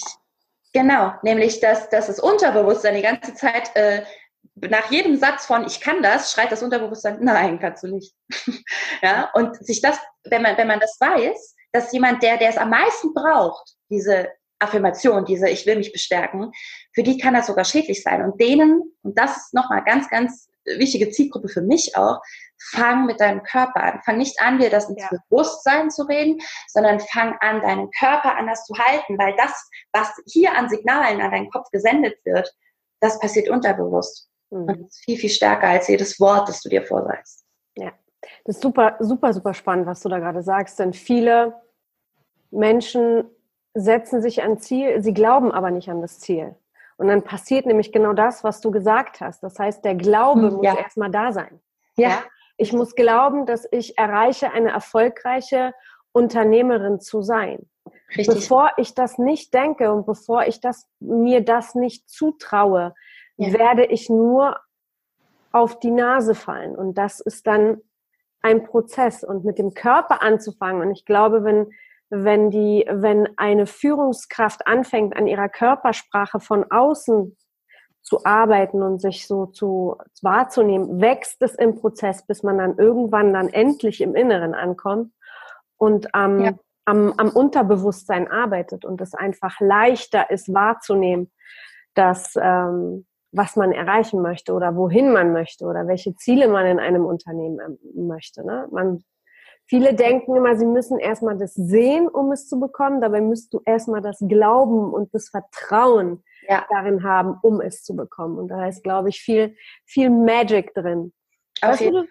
[0.77, 4.03] Genau, nämlich dass, dass das Unterbewusstsein die ganze Zeit äh,
[4.57, 8.15] nach jedem Satz von ich kann das, schreit das Unterbewusstsein, nein, kannst du nicht.
[9.03, 12.59] ja, und sich das, wenn man, wenn man das weiß, dass jemand, der, der es
[12.59, 16.53] am meisten braucht, diese Affirmation, diese ich will mich bestärken,
[16.93, 18.23] für die kann das sogar schädlich sein.
[18.23, 22.21] Und denen, und das ist nochmal ganz, ganz wichtige Zielgruppe für mich auch,
[22.71, 24.01] fang mit deinem Körper an.
[24.05, 25.11] Fang nicht an, dir das ins ja.
[25.11, 29.53] Bewusstsein zu reden, sondern fang an, deinen Körper anders zu halten, weil das,
[29.93, 32.53] was hier an Signalen an deinen Kopf gesendet wird,
[33.01, 34.29] das passiert unterbewusst.
[34.51, 34.65] Mhm.
[34.65, 37.45] Und ist viel, viel stärker als jedes Wort, das du dir vorsagst.
[37.77, 37.93] Ja,
[38.45, 41.61] das ist super, super, super spannend, was du da gerade sagst, denn viele
[42.51, 43.25] Menschen
[43.75, 46.55] setzen sich ein Ziel, sie glauben aber nicht an das Ziel.
[46.97, 49.43] Und dann passiert nämlich genau das, was du gesagt hast.
[49.43, 50.73] Das heißt, der Glaube hm, ja.
[50.73, 51.61] muss erstmal da sein.
[51.97, 52.09] Ja.
[52.09, 52.23] ja.
[52.57, 55.75] Ich muss glauben, dass ich erreiche, eine erfolgreiche
[56.13, 57.69] Unternehmerin zu sein.
[58.17, 58.29] Richtig.
[58.29, 62.95] Bevor ich das nicht denke und bevor ich das, mir das nicht zutraue,
[63.37, 63.53] ja.
[63.53, 64.57] werde ich nur
[65.53, 66.77] auf die Nase fallen.
[66.77, 67.83] Und das ist dann
[68.41, 69.23] ein Prozess.
[69.25, 70.81] Und mit dem Körper anzufangen.
[70.81, 71.71] Und ich glaube, wenn,
[72.11, 77.37] wenn die, wenn eine Führungskraft anfängt, an ihrer Körpersprache von außen
[78.03, 83.33] zu arbeiten und sich so zu wahrzunehmen, wächst es im Prozess, bis man dann irgendwann
[83.33, 85.13] dann endlich im Inneren ankommt
[85.77, 86.53] und am, ja.
[86.85, 91.33] am, am Unterbewusstsein arbeitet und es einfach leichter ist wahrzunehmen,
[91.95, 96.79] dass ähm, was man erreichen möchte oder wohin man möchte oder welche Ziele man in
[96.79, 98.47] einem Unternehmen ähm, möchte.
[98.47, 98.69] Ne?
[98.71, 99.03] Man
[99.69, 103.01] Viele denken immer, sie müssen erstmal das sehen, um es zu bekommen.
[103.01, 106.65] Dabei müsst du erstmal das Glauben und das Vertrauen ja.
[106.71, 108.39] darin haben, um es zu bekommen.
[108.39, 111.13] Und da ist, glaube ich, viel, viel Magic drin.
[111.61, 112.09] Was, würdest,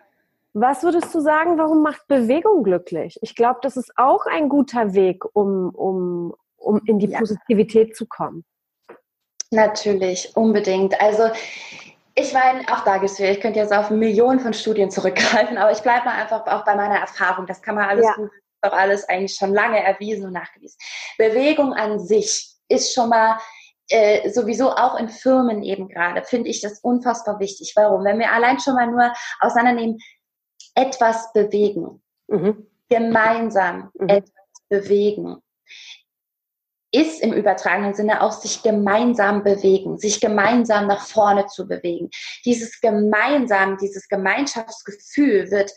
[0.53, 3.17] was würdest du sagen, warum macht Bewegung glücklich?
[3.21, 7.19] Ich glaube, das ist auch ein guter Weg, um, um, um in die ja.
[7.19, 8.43] Positivität zu kommen.
[9.51, 10.99] Natürlich, unbedingt.
[10.99, 11.29] Also
[12.15, 15.71] ich meine, auch da gibt es ich könnte jetzt auf Millionen von Studien zurückgreifen, aber
[15.71, 17.45] ich bleibe mal einfach auch bei meiner Erfahrung.
[17.45, 18.15] Das kann man alles, ja.
[18.61, 20.77] doch alles eigentlich schon lange erwiesen und nachgewiesen.
[21.17, 23.37] Bewegung an sich ist schon mal
[23.89, 27.73] äh, sowieso auch in Firmen eben gerade, finde ich das unfassbar wichtig.
[27.75, 28.05] Warum?
[28.05, 29.99] Wenn wir allein schon mal nur auseinandernehmen,
[30.73, 32.65] etwas bewegen, mhm.
[32.89, 34.09] gemeinsam mhm.
[34.09, 34.31] etwas
[34.69, 35.37] bewegen,
[36.95, 42.09] ist im übertragenen Sinne auch sich gemeinsam bewegen, sich gemeinsam nach vorne zu bewegen.
[42.45, 45.71] Dieses gemeinsam, dieses Gemeinschaftsgefühl wird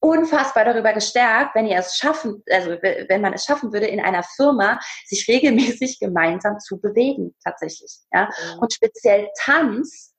[0.00, 4.22] unfassbar darüber gestärkt, wenn ihr es schaffen, also wenn man es schaffen würde, in einer
[4.22, 7.98] Firma sich regelmäßig gemeinsam zu bewegen, tatsächlich.
[8.12, 8.24] Ja?
[8.24, 8.58] Mhm.
[8.60, 10.14] Und speziell Tanz,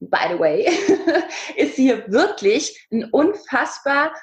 [0.00, 0.66] by the way,
[1.56, 4.14] ist hier wirklich ein unfassbar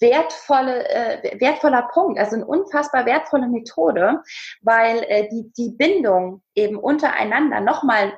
[0.00, 4.22] wertvolle, äh, wertvoller Punkt, also eine unfassbar wertvolle Methode,
[4.62, 8.16] weil äh, die, die Bindung eben untereinander nochmal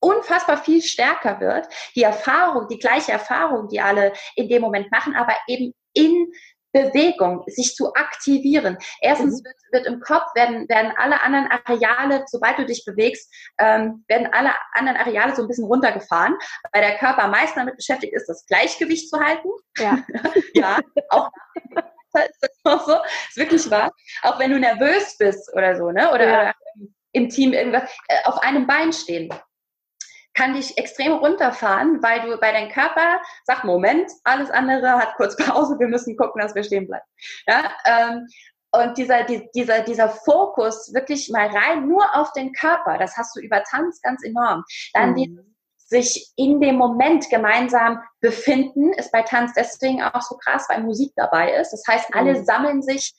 [0.00, 1.68] unfassbar viel stärker wird.
[1.94, 6.32] Die Erfahrung, die gleiche Erfahrung, die alle in dem Moment machen, aber eben in
[6.72, 8.78] Bewegung, sich zu aktivieren.
[9.00, 9.44] Erstens mhm.
[9.44, 14.28] wird, wird, im Kopf, werden, werden alle anderen Areale, sobald du dich bewegst, ähm, werden
[14.32, 16.36] alle anderen Areale so ein bisschen runtergefahren,
[16.72, 19.48] weil der Körper am meisten damit beschäftigt ist, das Gleichgewicht zu halten.
[19.78, 19.98] Ja,
[20.54, 20.78] ja
[21.10, 21.30] auch
[22.12, 22.96] ist das auch so,
[23.28, 23.92] ist wirklich wahr.
[24.22, 26.12] Auch wenn du nervös bist oder so, ne?
[26.12, 26.54] Oder, ja.
[27.12, 29.28] im Team irgendwas, äh, auf einem Bein stehen
[30.40, 35.36] kann dich extrem runterfahren, weil du bei deinem Körper sagst, Moment, alles andere hat kurz
[35.48, 37.04] Pause, wir müssen gucken, dass wir stehen bleiben.
[37.46, 38.26] Ja, ähm,
[38.72, 39.24] und dieser,
[39.54, 44.00] dieser, dieser Fokus wirklich mal rein nur auf den Körper, das hast du über Tanz
[44.00, 44.64] ganz enorm.
[44.94, 45.54] Dann mhm.
[45.76, 51.12] sich in dem Moment gemeinsam befinden, ist bei Tanz deswegen auch so krass, weil Musik
[51.16, 51.72] dabei ist.
[51.72, 52.44] Das heißt, alle mhm.
[52.44, 53.12] sammeln sich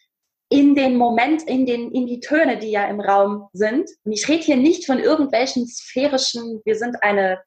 [0.51, 3.89] in den Moment, in, den, in die Töne, die ja im Raum sind.
[4.03, 7.41] Und ich rede hier nicht von irgendwelchen sphärischen, wir sind eine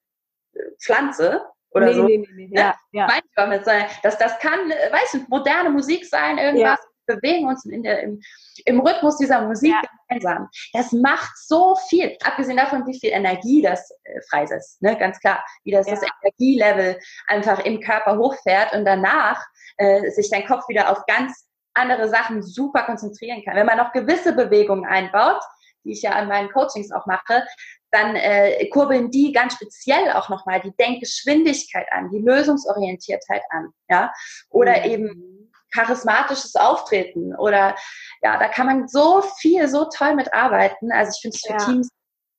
[0.54, 2.04] äh, Pflanze oder nee, so.
[2.04, 2.58] Nee, nee, nee.
[2.58, 3.06] Ja, ja.
[3.06, 3.84] Mein ich sein.
[4.02, 6.78] Das, das kann, äh, weißt du, moderne Musik sein, irgendwas.
[6.80, 6.88] Ja.
[7.06, 8.22] Wir bewegen uns in der, im,
[8.64, 9.82] im Rhythmus dieser Musik ja.
[10.08, 10.48] gemeinsam.
[10.72, 12.16] Das macht so viel.
[12.24, 14.80] Abgesehen davon, wie viel Energie das äh, freisetzt.
[14.80, 14.96] Ne?
[14.96, 15.96] Ganz klar, wie das, ja.
[15.96, 19.44] das Energielevel einfach im Körper hochfährt und danach
[19.76, 21.44] äh, sich dein Kopf wieder auf ganz
[21.74, 23.56] andere Sachen super konzentrieren kann.
[23.56, 25.40] Wenn man noch gewisse Bewegungen einbaut,
[25.84, 27.44] die ich ja an meinen Coachings auch mache,
[27.90, 34.12] dann äh, kurbeln die ganz speziell auch nochmal die Denkgeschwindigkeit an, die Lösungsorientiertheit an, ja,
[34.50, 34.90] oder mhm.
[34.90, 37.74] eben charismatisches Auftreten oder
[38.22, 40.92] ja, da kann man so viel, so toll mitarbeiten.
[40.92, 41.58] Also ich finde es für ja.
[41.58, 41.88] Teams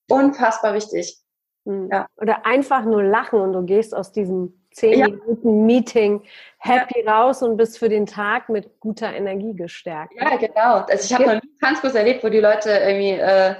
[0.08, 1.18] unfassbar wichtig.
[1.64, 1.88] Mhm.
[1.92, 2.06] Ja.
[2.16, 5.08] Oder einfach nur lachen und du gehst aus diesem zehn ja.
[5.08, 6.22] Minuten Meeting
[6.58, 7.18] happy ja.
[7.18, 10.14] raus und bist für den Tag mit guter Energie gestärkt.
[10.14, 10.84] Ja, genau.
[10.88, 13.54] Also ich habe noch nie einen Tanzkurs erlebt, wo die Leute irgendwie äh,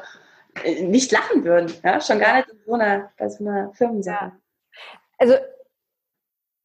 [0.83, 1.73] nicht lachen würden.
[1.83, 2.01] Ja?
[2.01, 4.33] Schon gar nicht in so einer, bei so einer Firmensache.
[5.19, 5.35] Also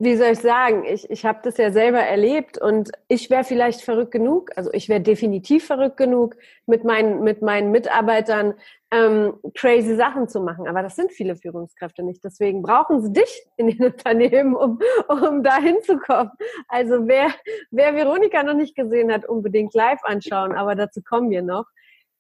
[0.04, 3.82] wie soll ich sagen, ich, ich habe das ja selber erlebt und ich wäre vielleicht
[3.82, 6.36] verrückt genug, also ich wäre definitiv verrückt genug,
[6.66, 8.56] mit meinen, mit meinen Mitarbeitern
[8.90, 10.68] ähm, crazy Sachen zu machen.
[10.68, 12.24] Aber das sind viele Führungskräfte nicht.
[12.24, 16.32] Deswegen brauchen sie dich in den Unternehmen, um, um da hinzukommen.
[16.68, 17.28] Also wer,
[17.70, 21.66] wer Veronika noch nicht gesehen hat, unbedingt live anschauen, aber dazu kommen wir noch.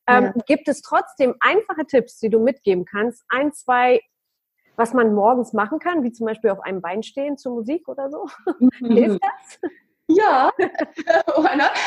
[0.07, 0.43] Ähm, ja.
[0.45, 3.23] Gibt es trotzdem einfache Tipps, die du mitgeben kannst?
[3.29, 4.01] Ein, zwei
[4.81, 8.09] was man morgens machen kann, wie zum Beispiel auf einem Bein stehen zur Musik oder
[8.09, 8.27] so?
[8.79, 8.95] Mhm.
[8.95, 9.71] Hilft das?
[10.07, 10.51] Ja,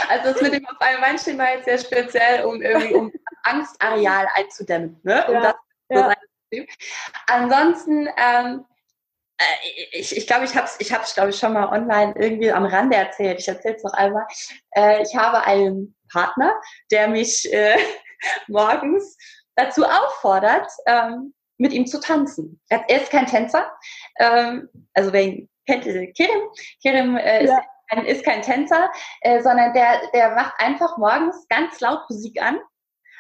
[0.09, 3.13] also das mit dem auf einem Bein stehen war jetzt sehr speziell, um irgendwie um
[3.43, 5.01] Angstareal einzudämmen.
[5.03, 5.25] Ne?
[5.27, 5.41] Um ja,
[5.91, 6.15] das
[6.53, 6.65] ja.
[7.27, 8.65] Ansonsten, ähm,
[9.39, 9.45] äh,
[9.93, 12.65] ich, ich glaube, ich habe es, ich hab's, glaube ich, schon mal online irgendwie am
[12.65, 13.41] Rande erzählt.
[13.41, 14.27] Ich erzähle es noch einmal.
[14.77, 16.55] Äh, ich habe einen Partner,
[16.93, 17.77] der mich äh,
[18.47, 19.19] morgens
[19.57, 22.61] dazu auffordert, ähm, mit ihm zu tanzen.
[22.69, 23.71] Er, ist kein Tänzer,
[24.19, 26.43] ähm, also wer ihn kennt, Kirim.
[26.83, 27.59] Kirim äh, ja.
[27.59, 28.91] ist, kein, ist, kein Tänzer,
[29.21, 32.59] äh, sondern der, der macht einfach morgens ganz laut Musik an.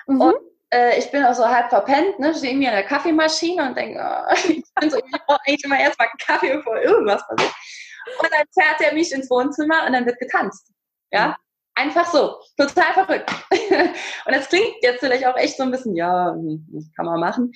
[0.06, 0.20] Mhm.
[0.20, 0.36] Und
[0.70, 4.00] äh, ich bin auch so halb verpennt, ne, stehe irgendwie an der Kaffeemaschine und denke,
[4.00, 7.54] oh, ich, so, ich brauche eigentlich immer erstmal Kaffee, bevor irgendwas passiert.
[8.20, 10.70] Und dann zerrt er mich ins Wohnzimmer und dann wird getanzt.
[11.10, 11.36] Ja.
[11.76, 13.30] Einfach so, total verrückt.
[13.50, 16.34] und das klingt jetzt vielleicht auch echt so ein bisschen, ja,
[16.94, 17.52] kann man machen.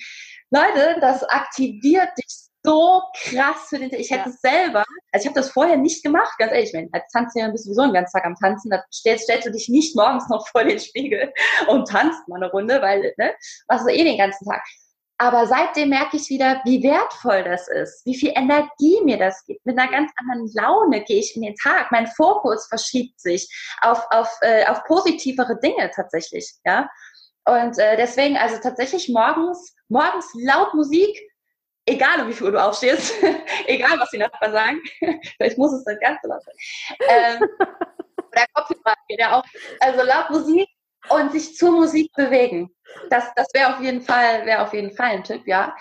[0.49, 5.39] Leute, das aktiviert dich so krass für den, ich hätte es selber, also ich habe
[5.39, 8.25] das vorher nicht gemacht, ganz ehrlich, wenn als Tanzlehrerin bist du sowieso den ganzen Tag
[8.25, 11.31] am Tanzen, da stellst, stellst du dich nicht morgens noch vor den Spiegel
[11.67, 13.33] und tanzt mal eine Runde, weil, ne,
[13.67, 14.63] machst du eh den ganzen Tag.
[15.21, 19.65] Aber seitdem merke ich wieder, wie wertvoll das ist, wie viel Energie mir das gibt.
[19.65, 21.91] Mit einer ganz anderen Laune gehe ich in den Tag.
[21.91, 23.49] Mein Fokus verschiebt sich
[23.81, 26.53] auf, auf, äh, auf positivere Dinge tatsächlich.
[26.63, 26.89] Ja?
[27.43, 31.19] Und äh, deswegen, also tatsächlich morgens, morgens laut Musik,
[31.85, 33.13] egal um wie viel Uhr du aufstehst,
[33.65, 34.81] egal was die Nachbarn sagen,
[35.35, 36.55] vielleicht muss es dann ganz laut sein.
[37.09, 37.49] Ähm,
[38.31, 39.43] oder Kopfhörer geht ja auch.
[39.81, 40.69] Also laut Musik
[41.07, 42.69] und sich zur Musik bewegen.
[43.09, 45.75] Das, das wäre auf jeden Fall, wäre auf jeden Fall ein Tipp, ja.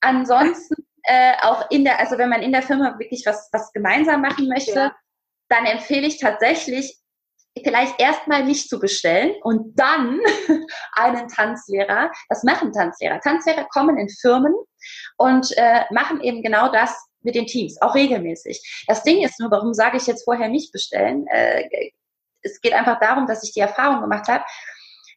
[0.00, 4.22] Ansonsten äh, auch in der, also wenn man in der Firma wirklich was, was gemeinsam
[4.22, 4.96] machen möchte, ja.
[5.48, 6.98] dann empfehle ich tatsächlich,
[7.62, 10.18] vielleicht erstmal mich zu bestellen und dann
[10.94, 12.10] einen Tanzlehrer.
[12.28, 13.20] Das machen Tanzlehrer.
[13.20, 14.54] Tanzlehrer kommen in Firmen
[15.18, 18.84] und äh, machen eben genau das mit den Teams, auch regelmäßig.
[18.86, 21.26] Das Ding ist nur, warum sage ich jetzt vorher mich bestellen?
[21.28, 21.90] Äh,
[22.44, 24.44] es geht einfach darum, dass ich die Erfahrung gemacht habe,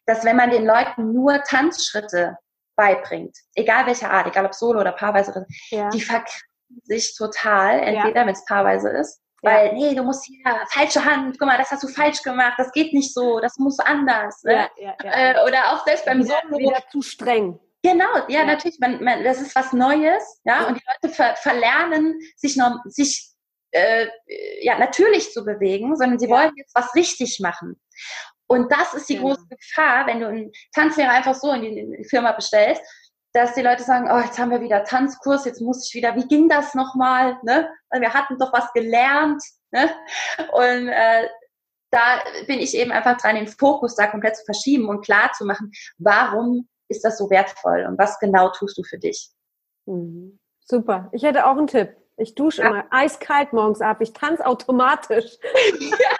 [0.06, 2.36] dass wenn man den Leuten nur Tanzschritte
[2.76, 5.90] beibringt, egal welcher Art, egal ob Solo oder paarweise, ja.
[5.90, 6.48] die verkriegen
[6.84, 8.26] sich total, entweder ja.
[8.26, 11.82] wenn es paarweise ist, weil, nee, du musst hier, falsche Hand, guck mal, das hast
[11.82, 14.42] du falsch gemacht, das geht nicht so, das muss anders.
[14.42, 14.68] Ne?
[14.76, 16.58] Ja, ja, äh, oder auch selbst beim wieder, Solo.
[16.58, 17.60] Wieder zu streng.
[17.82, 22.18] Genau, ja, natürlich, man, man, das ist was Neues, ja, und die Leute ver verlernen,
[22.36, 23.30] sich, noch, sich
[23.70, 24.06] äh,
[24.60, 27.80] ja, natürlich zu bewegen, sondern sie wollen jetzt was richtig machen.
[28.46, 29.20] Und das ist die ja.
[29.20, 32.82] große Gefahr, wenn du einen Tanzlehrer einfach so in die, in die, Firma bestellst,
[33.32, 36.26] dass die Leute sagen, oh, jetzt haben wir wieder Tanzkurs, jetzt muss ich wieder, wie
[36.26, 37.38] ging das nochmal?
[37.42, 37.68] Ne?
[37.92, 39.42] Wir hatten doch was gelernt.
[39.70, 39.90] Ne?
[40.52, 41.28] Und äh,
[41.90, 45.44] da bin ich eben einfach dran, den Fokus da komplett zu verschieben und klar zu
[45.44, 49.30] machen, warum ist das so wertvoll und was genau tust du für dich?
[49.86, 50.38] Mhm.
[50.64, 51.08] Super.
[51.12, 51.96] Ich hätte auch einen Tipp.
[52.18, 52.68] Ich dusche ja.
[52.68, 54.00] immer eiskalt morgens ab.
[54.00, 55.38] Ich tanze automatisch.
[55.80, 56.16] Ja.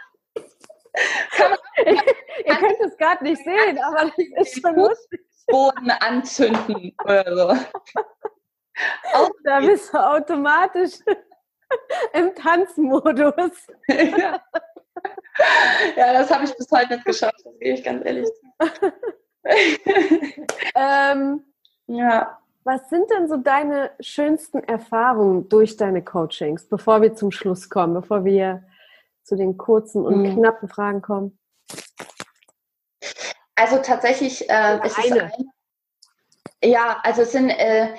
[2.44, 5.20] Ihr könnt es gerade nicht sehen, aber das ist schon lustig.
[5.49, 7.57] Boden anzünden oder so.
[9.44, 10.94] da bist du automatisch
[12.12, 13.66] im Tanzmodus.
[13.88, 14.42] Ja,
[15.96, 18.28] ja das habe ich bis heute nicht geschafft, das gebe ich ganz ehrlich.
[20.74, 21.44] ähm,
[21.86, 22.38] ja.
[22.64, 27.94] Was sind denn so deine schönsten Erfahrungen durch deine Coachings, bevor wir zum Schluss kommen,
[27.94, 28.64] bevor wir
[29.22, 30.34] zu den kurzen und mhm.
[30.36, 31.38] knappen Fragen kommen?
[33.54, 35.32] Also tatsächlich äh, ist es ein,
[36.62, 37.94] ja, also es sind äh,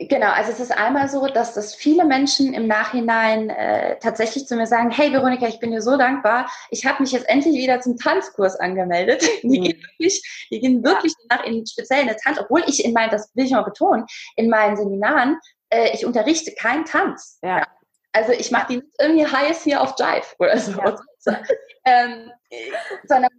[0.00, 4.54] Genau, also es ist einmal so, dass das viele Menschen im Nachhinein äh, tatsächlich zu
[4.54, 7.80] mir sagen, hey Veronika, ich bin dir so dankbar, ich habe mich jetzt endlich wieder
[7.80, 9.28] zum Tanzkurs angemeldet.
[9.42, 9.64] Die mhm.
[9.64, 11.36] gehen wirklich, die gehen wirklich ja.
[11.36, 14.48] nach in speziell eine Tanz, obwohl ich in meinen, das will ich mal betonen, in
[14.48, 15.36] meinen Seminaren,
[15.70, 17.40] äh, ich unterrichte keinen Tanz.
[17.42, 17.66] Ja.
[18.12, 20.72] Also ich mache die nicht irgendwie heiß hier auf Jive oder so.
[20.80, 20.96] Ja.
[21.84, 22.30] ähm,
[23.04, 23.30] sondern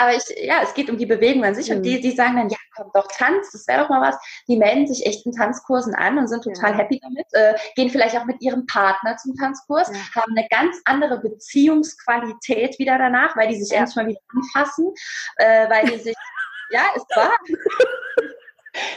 [0.00, 1.76] aber ich, ja, es geht um die Bewegung an sich mhm.
[1.76, 4.16] und die, die sagen dann, ja, komm doch, Tanz, das wäre doch mal was.
[4.48, 6.78] Die melden sich echt in Tanzkursen an und sind total ja.
[6.78, 10.22] happy damit, äh, gehen vielleicht auch mit ihrem Partner zum Tanzkurs, ja.
[10.22, 13.80] haben eine ganz andere Beziehungsqualität wieder danach, weil die sich ja.
[13.80, 14.94] endlich mal wieder anfassen,
[15.36, 16.16] äh, weil die sich,
[16.70, 17.36] ja, ist wahr.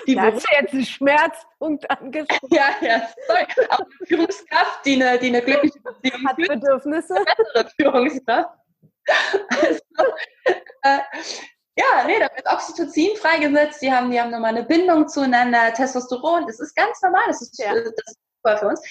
[0.07, 2.47] Die da hast jetzt einen Schmerzpunkt angesprochen.
[2.51, 3.45] Ja, ja, sorry.
[3.69, 6.37] Auch eine Führungskraft, die eine, die eine glückliche Beziehung hat.
[6.37, 7.15] Bedürfnisse.
[7.15, 8.62] Eine bessere Führungskraft.
[9.49, 9.81] Also,
[10.83, 10.99] äh,
[11.75, 16.45] ja, nee, da wird Oxytocin freigesetzt, die haben, die haben nochmal eine Bindung zueinander, Testosteron,
[16.45, 17.73] das ist ganz normal, das ist, ja.
[17.73, 18.81] das ist super für uns.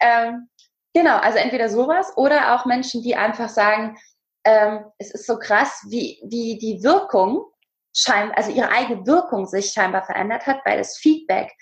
[0.00, 0.48] Ähm,
[0.92, 3.96] genau, also entweder sowas oder auch Menschen, die einfach sagen,
[4.44, 7.46] ähm, es ist so krass, wie, wie die Wirkung
[7.94, 11.52] scheinbar, also ihre eigene Wirkung sich scheinbar verändert hat, weil das Feedback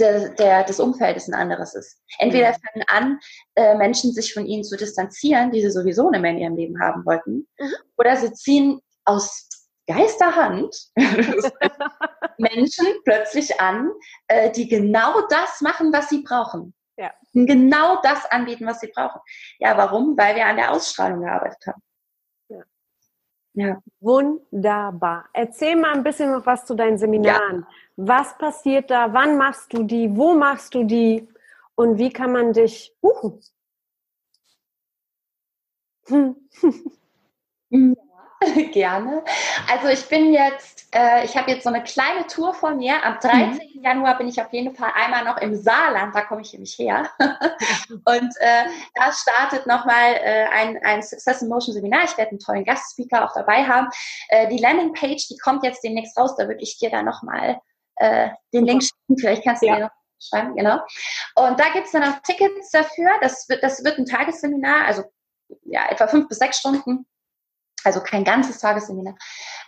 [0.00, 1.98] de, der, des Umfeldes ein anderes ist.
[2.18, 3.20] Entweder fangen an,
[3.54, 6.80] äh, Menschen sich von ihnen zu distanzieren, die sie sowieso nicht mehr in ihrem Leben
[6.80, 7.74] haben wollten, mhm.
[7.96, 9.48] oder sie ziehen aus
[9.86, 10.74] Geisterhand
[12.38, 13.90] Menschen plötzlich an,
[14.28, 16.74] äh, die genau das machen, was sie brauchen.
[16.96, 17.12] Ja.
[17.32, 19.20] Genau das anbieten, was sie brauchen.
[19.58, 20.16] Ja, warum?
[20.16, 21.82] Weil wir an der Ausstrahlung gearbeitet haben.
[23.60, 23.82] Ja.
[24.00, 25.28] Wunderbar.
[25.34, 27.60] Erzähl mal ein bisschen noch was zu deinen Seminaren.
[27.60, 27.68] Ja.
[27.96, 29.12] Was passiert da?
[29.12, 30.16] Wann machst du die?
[30.16, 31.28] Wo machst du die?
[31.74, 33.38] Und wie kann man dich buchen?
[36.08, 36.36] Hm.
[38.72, 39.22] Gerne.
[39.70, 43.04] Also ich bin jetzt, äh, ich habe jetzt so eine kleine Tour vor mir.
[43.04, 43.52] Am 13.
[43.52, 43.82] Mhm.
[43.82, 47.10] Januar bin ich auf jeden Fall einmal noch im Saarland, da komme ich nämlich her.
[47.90, 48.64] und äh,
[48.94, 52.04] da startet nochmal äh, ein, ein Success in Motion Seminar.
[52.04, 53.88] Ich werde einen tollen Gastspeaker auch dabei haben.
[54.28, 57.60] Äh, die Landingpage, die kommt jetzt demnächst raus, da würde ich dir dann nochmal
[57.96, 59.18] äh, den Link schicken.
[59.18, 59.76] Vielleicht kannst du ja.
[59.76, 60.78] dir noch schreiben, genau.
[61.34, 63.10] Und da gibt es dann auch Tickets dafür.
[63.20, 65.04] Das wird, das wird ein Tagesseminar, also
[65.64, 67.06] ja, etwa fünf bis sechs Stunden
[67.84, 69.14] also kein ganzes Tagesseminar.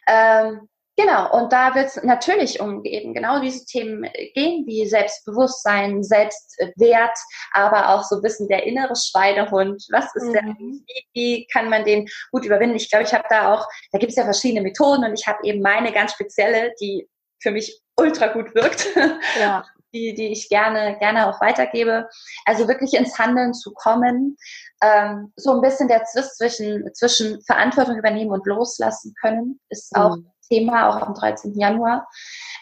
[0.06, 4.02] Ähm, genau, und da wird es natürlich um eben genau diese Themen
[4.34, 7.18] gehen, wie Selbstbewusstsein, Selbstwert,
[7.52, 9.86] aber auch so ein bisschen der innere Schweinehund.
[9.90, 10.32] Was ist mhm.
[10.32, 12.76] der, wie, wie kann man den gut überwinden?
[12.76, 15.38] Ich glaube, ich habe da auch, da gibt es ja verschiedene Methoden und ich habe
[15.44, 17.08] eben meine ganz spezielle, die
[17.40, 18.88] für mich ultra gut wirkt.
[19.38, 19.64] Ja.
[19.94, 22.08] Die, die ich gerne, gerne auch weitergebe.
[22.46, 24.36] Also wirklich ins Handeln zu kommen,
[24.82, 30.16] ähm, so ein bisschen der Zwist zwischen, zwischen Verantwortung übernehmen und loslassen können, ist auch
[30.16, 30.32] mhm.
[30.48, 31.58] Thema, auch am 13.
[31.58, 32.08] Januar.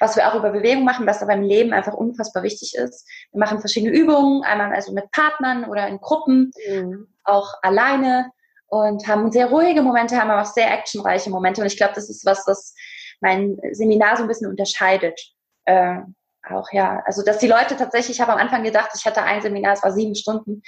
[0.00, 3.06] Was wir auch über Bewegung machen, was aber im Leben einfach unfassbar wichtig ist.
[3.32, 7.08] Wir machen verschiedene Übungen, einmal also mit Partnern oder in Gruppen, mhm.
[7.24, 8.30] auch alleine
[8.68, 11.60] und haben sehr ruhige Momente, haben aber auch sehr actionreiche Momente.
[11.60, 12.74] Und ich glaube, das ist was, was
[13.20, 15.20] mein Seminar so ein bisschen unterscheidet.
[15.64, 16.00] Äh,
[16.48, 17.02] auch, ja.
[17.06, 19.82] Also, dass die Leute tatsächlich, ich habe am Anfang gedacht, ich hatte ein Seminar, es
[19.82, 20.62] war sieben Stunden.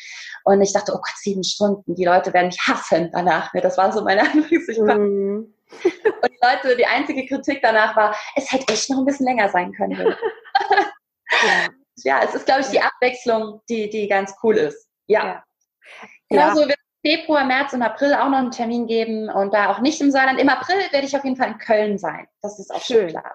[0.45, 3.51] Und ich dachte, oh Gott, sieben Stunden, die Leute werden mich hassen danach.
[3.53, 4.81] Das war so meine Anfangssicht.
[4.81, 5.45] Mm.
[5.45, 9.49] Und die Leute, die einzige Kritik danach war, es hätte echt noch ein bisschen länger
[9.49, 9.99] sein können.
[9.99, 10.16] ja.
[12.05, 14.89] ja, es ist, glaube ich, die Abwechslung, die, die ganz cool ist.
[15.07, 15.25] Ja.
[15.25, 15.45] ja.
[16.29, 16.68] Genauso ja.
[16.68, 20.11] wird Februar, März und April auch noch einen Termin geben und da auch nicht im
[20.11, 20.41] Saarland.
[20.41, 22.27] Im April werde ich auf jeden Fall in Köln sein.
[22.43, 23.35] Das ist auch schön klar.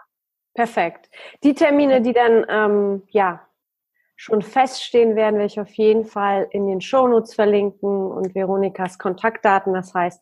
[0.58, 1.12] Perfekt.
[1.44, 3.48] Die Termine, die dann ähm, ja
[4.16, 9.76] schon feststehen werden, werde ich auf jeden Fall in den Shownotes verlinken und Veronikas Kontaktdaten.
[9.76, 10.20] Das heißt,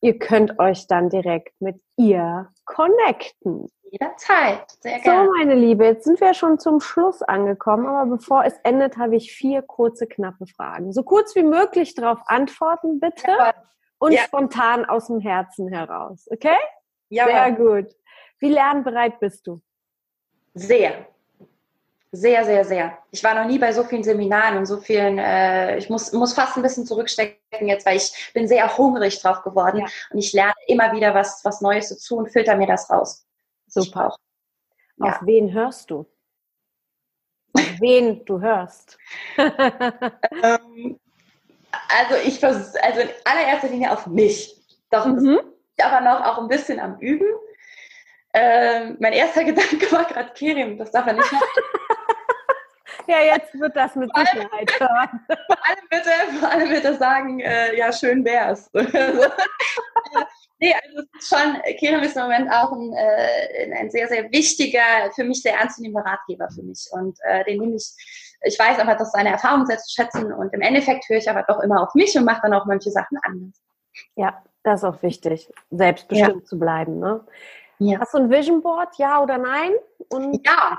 [0.00, 3.68] ihr könnt euch dann direkt mit ihr connecten.
[3.92, 4.68] Jederzeit.
[4.80, 5.26] Sehr gerne.
[5.26, 9.14] So, meine Liebe, jetzt sind wir schon zum Schluss angekommen, aber bevor es endet, habe
[9.14, 10.92] ich vier kurze, knappe Fragen.
[10.92, 13.30] So kurz wie möglich darauf antworten, bitte.
[13.30, 13.54] Ja.
[13.98, 14.22] Und ja.
[14.22, 16.26] spontan aus dem Herzen heraus.
[16.28, 16.58] Okay?
[17.08, 17.26] Ja.
[17.26, 17.86] Sehr gut.
[18.40, 19.62] Wie lernbereit bist du?
[20.56, 21.06] Sehr.
[22.12, 22.98] Sehr, sehr, sehr.
[23.10, 26.32] Ich war noch nie bei so vielen Seminaren und so vielen, äh, ich muss, muss
[26.32, 29.86] fast ein bisschen zurückstecken jetzt, weil ich bin sehr hungrig drauf geworden ja.
[30.10, 33.26] und ich lerne immer wieder was, was Neues dazu und filter mir das raus.
[33.66, 34.16] Super.
[34.96, 35.10] Ja.
[35.10, 36.06] Auf wen hörst du?
[37.52, 38.96] Auf wen du hörst?
[39.36, 40.98] ähm,
[42.00, 44.56] also ich versuche, also in allererster Linie auf mich.
[44.90, 45.40] Doch, mhm.
[45.82, 47.28] aber noch auch ein bisschen am Üben.
[48.38, 51.46] Ähm, mein erster Gedanke war gerade Kerim, das darf er nicht machen.
[53.06, 55.20] ja, jetzt wird das mit Sicherheit hören.
[55.46, 58.70] Vor allem wird er, vor allem er sagen, äh, ja, schön wär's.
[60.58, 64.30] nee, also es ist schon, Kerem ist im Moment auch ein, äh, ein sehr, sehr
[64.30, 66.86] wichtiger, für mich sehr ernstzunehmender Ratgeber für mich.
[66.92, 67.94] Und äh, den nehme ich,
[68.42, 71.42] ich weiß aber, dass seine Erfahrungen sehr zu schätzen und im Endeffekt höre ich aber
[71.48, 73.62] doch immer auf mich und mache dann auch manche Sachen anders.
[74.14, 76.44] Ja, das ist auch wichtig, selbstbestimmt ja.
[76.44, 76.98] zu bleiben.
[76.98, 77.24] Ne?
[77.78, 78.00] Ja.
[78.00, 79.72] Hast du ein Vision Board, ja oder nein?
[80.08, 80.78] Und ja.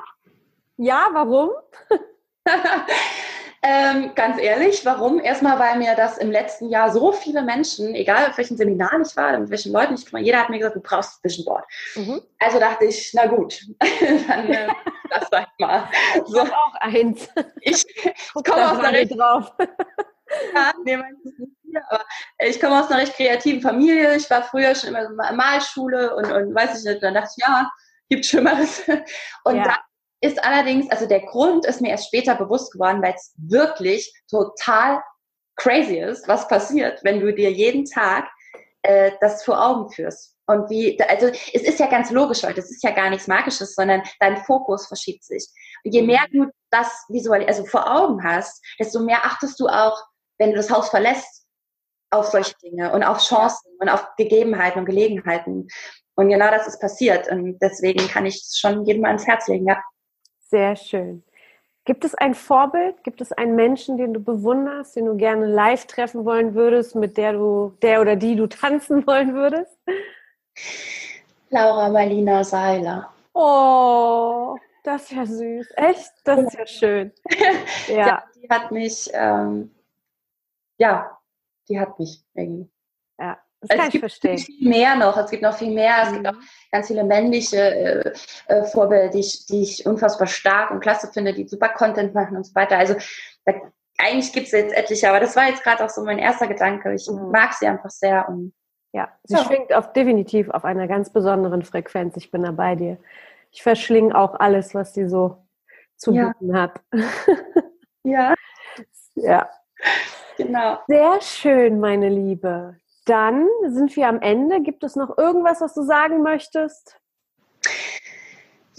[0.77, 1.51] Ja, warum?
[3.63, 5.19] ähm, ganz ehrlich, warum?
[5.19, 9.15] Erstmal, weil mir das im letzten Jahr so viele Menschen, egal auf welchen Seminar ich
[9.17, 11.65] war, mit welchen Leuten ich war, jeder hat mir gesagt, du brauchst ein Vision Board.
[11.95, 12.21] Mhm.
[12.39, 13.59] Also dachte ich, na gut,
[14.27, 14.67] dann äh,
[15.09, 15.89] das sag ich mal.
[16.25, 16.43] So.
[16.43, 17.29] Ich auch eins.
[17.61, 19.51] Ich, ich komme aus einer drauf.
[20.53, 20.95] Ja, nee,
[21.89, 22.01] aber
[22.39, 24.15] ich komme aus einer recht kreativen Familie.
[24.15, 27.29] Ich war früher schon immer in der Malschule und, und weiß ich nicht, dann dachte
[27.37, 27.69] ich, ja,
[28.09, 28.81] gibt Schlimmeres.
[29.43, 29.63] Und ja.
[29.63, 29.77] dann
[30.21, 35.01] ist allerdings, also der Grund ist mir erst später bewusst geworden, weil es wirklich total
[35.55, 38.27] crazy ist, was passiert, wenn du dir jeden Tag
[38.83, 40.35] äh, das vor Augen führst.
[40.49, 43.75] Und wie, also es ist ja ganz logisch, weil das ist ja gar nichts Magisches,
[43.75, 45.45] sondern dein Fokus verschiebt sich.
[45.83, 50.01] Und je mehr du das visuell, also vor Augen hast, desto mehr achtest du auch,
[50.37, 51.45] wenn du das Haus verlässt,
[52.09, 55.67] auf solche Dinge und auf Chancen und auf Gegebenheiten und Gelegenheiten.
[56.15, 57.29] Und genau das ist passiert.
[57.29, 59.81] Und deswegen kann ich es schon jedem mal ins Herz legen, ja.
[60.49, 61.23] Sehr schön.
[61.85, 63.03] Gibt es ein Vorbild?
[63.03, 67.17] Gibt es einen Menschen, den du bewunderst, den du gerne live treffen wollen würdest, mit
[67.17, 69.77] der du, der oder die du tanzen wollen würdest?
[71.49, 73.09] Laura Marlina Seiler.
[73.33, 75.67] Oh, das ist ja süß.
[75.75, 76.11] Echt?
[76.23, 77.11] Das ist ja schön.
[77.87, 79.71] Ja, ja die hat mich, ähm,
[80.77, 81.17] ja,
[81.69, 82.69] die hat mich irgendwie.
[83.19, 84.37] Ja, das kann es ich verstehen.
[84.37, 85.17] Viel mehr noch.
[85.17, 86.03] Es gibt noch viel mehr.
[86.03, 86.15] Es mhm.
[86.15, 88.13] gibt auch ganz viele männliche äh,
[88.47, 92.37] äh, Vorbilder, die ich, die ich unfassbar stark und klasse finde, die super Content machen
[92.37, 92.77] und so weiter.
[92.77, 92.95] Also
[93.45, 93.53] da,
[93.97, 96.93] eigentlich gibt es jetzt etliche, aber das war jetzt gerade auch so mein erster Gedanke.
[96.93, 97.31] Ich mhm.
[97.31, 98.53] mag sie einfach sehr und
[98.93, 99.43] ja, sie so.
[99.43, 102.15] schwingt auf, definitiv auf einer ganz besonderen Frequenz.
[102.17, 102.97] Ich bin da bei dir.
[103.51, 105.37] Ich verschlinge auch alles, was sie so
[105.97, 106.33] zu ja.
[106.39, 106.79] bieten hat.
[108.03, 108.33] ja.
[109.19, 109.49] Ja.
[110.37, 110.79] Genau.
[110.87, 112.77] Sehr schön, meine Liebe.
[113.05, 114.61] Dann sind wir am Ende.
[114.61, 116.99] Gibt es noch irgendwas, was du sagen möchtest?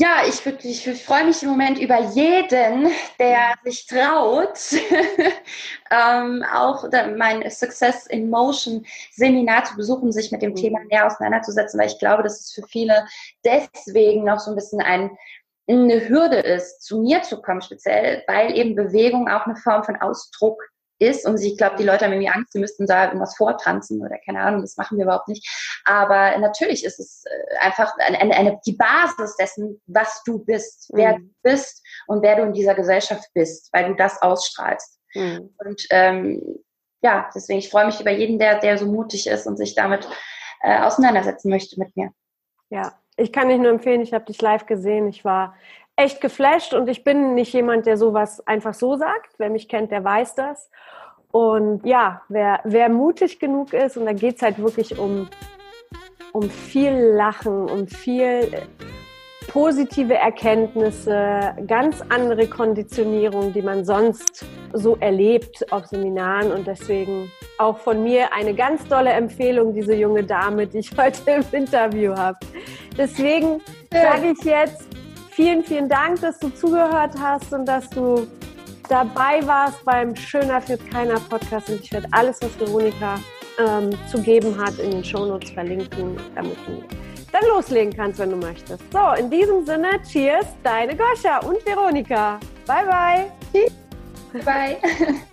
[0.00, 2.88] Ja, ich, ich, ich freue mich im Moment über jeden,
[3.18, 4.56] der sich traut,
[5.90, 10.56] ähm, auch mein Success in Motion Seminar zu besuchen, sich mit dem mhm.
[10.56, 13.08] Thema näher auseinanderzusetzen, weil ich glaube, dass es für viele
[13.44, 15.10] deswegen noch so ein bisschen ein,
[15.68, 19.96] eine Hürde ist, zu mir zu kommen, speziell, weil eben Bewegung auch eine Form von
[19.96, 20.62] Ausdruck
[20.98, 21.26] ist.
[21.26, 24.40] Und ich glaube, die Leute haben irgendwie Angst, sie müssten da irgendwas vortanzen oder keine
[24.40, 25.48] Ahnung, das machen wir überhaupt nicht.
[25.84, 31.18] Aber natürlich ist es äh, einfach eine, eine, die Basis dessen, was du bist, wer
[31.18, 31.22] mhm.
[31.22, 34.98] du bist und wer du in dieser Gesellschaft bist, weil du das ausstrahlst.
[35.14, 35.54] Mhm.
[35.58, 36.58] Und ähm,
[37.00, 40.08] ja, deswegen, ich freue mich über jeden, der, der so mutig ist und sich damit
[40.62, 42.10] äh, auseinandersetzen möchte mit mir.
[42.70, 45.08] Ja, ich kann dich nur empfehlen, ich habe dich live gesehen.
[45.08, 45.54] Ich war
[45.98, 49.34] echt geflasht und ich bin nicht jemand, der sowas einfach so sagt.
[49.38, 50.70] Wer mich kennt, der weiß das.
[51.32, 55.28] Und ja, wer, wer mutig genug ist, und da geht es halt wirklich um,
[56.32, 58.48] um viel Lachen, um viel
[59.48, 64.44] positive Erkenntnisse, ganz andere Konditionierung, die man sonst
[64.74, 66.52] so erlebt auf Seminaren.
[66.52, 71.30] Und deswegen auch von mir eine ganz tolle Empfehlung, diese junge Dame, die ich heute
[71.30, 72.38] im Interview habe.
[72.96, 74.86] Deswegen sage ich jetzt
[75.38, 78.26] vielen, vielen Dank, dass du zugehört hast und dass du
[78.88, 81.70] dabei warst beim Schöner führt keiner Podcast.
[81.70, 83.20] Und ich werde alles, was Veronika
[83.56, 86.82] ähm, zu geben hat, in den Shownotes verlinken, damit du
[87.30, 88.82] dann loslegen kannst, wenn du möchtest.
[88.92, 92.40] So, in diesem Sinne, cheers, deine Goscha und Veronika.
[92.66, 94.42] Bye, bye.
[94.44, 94.78] Bye.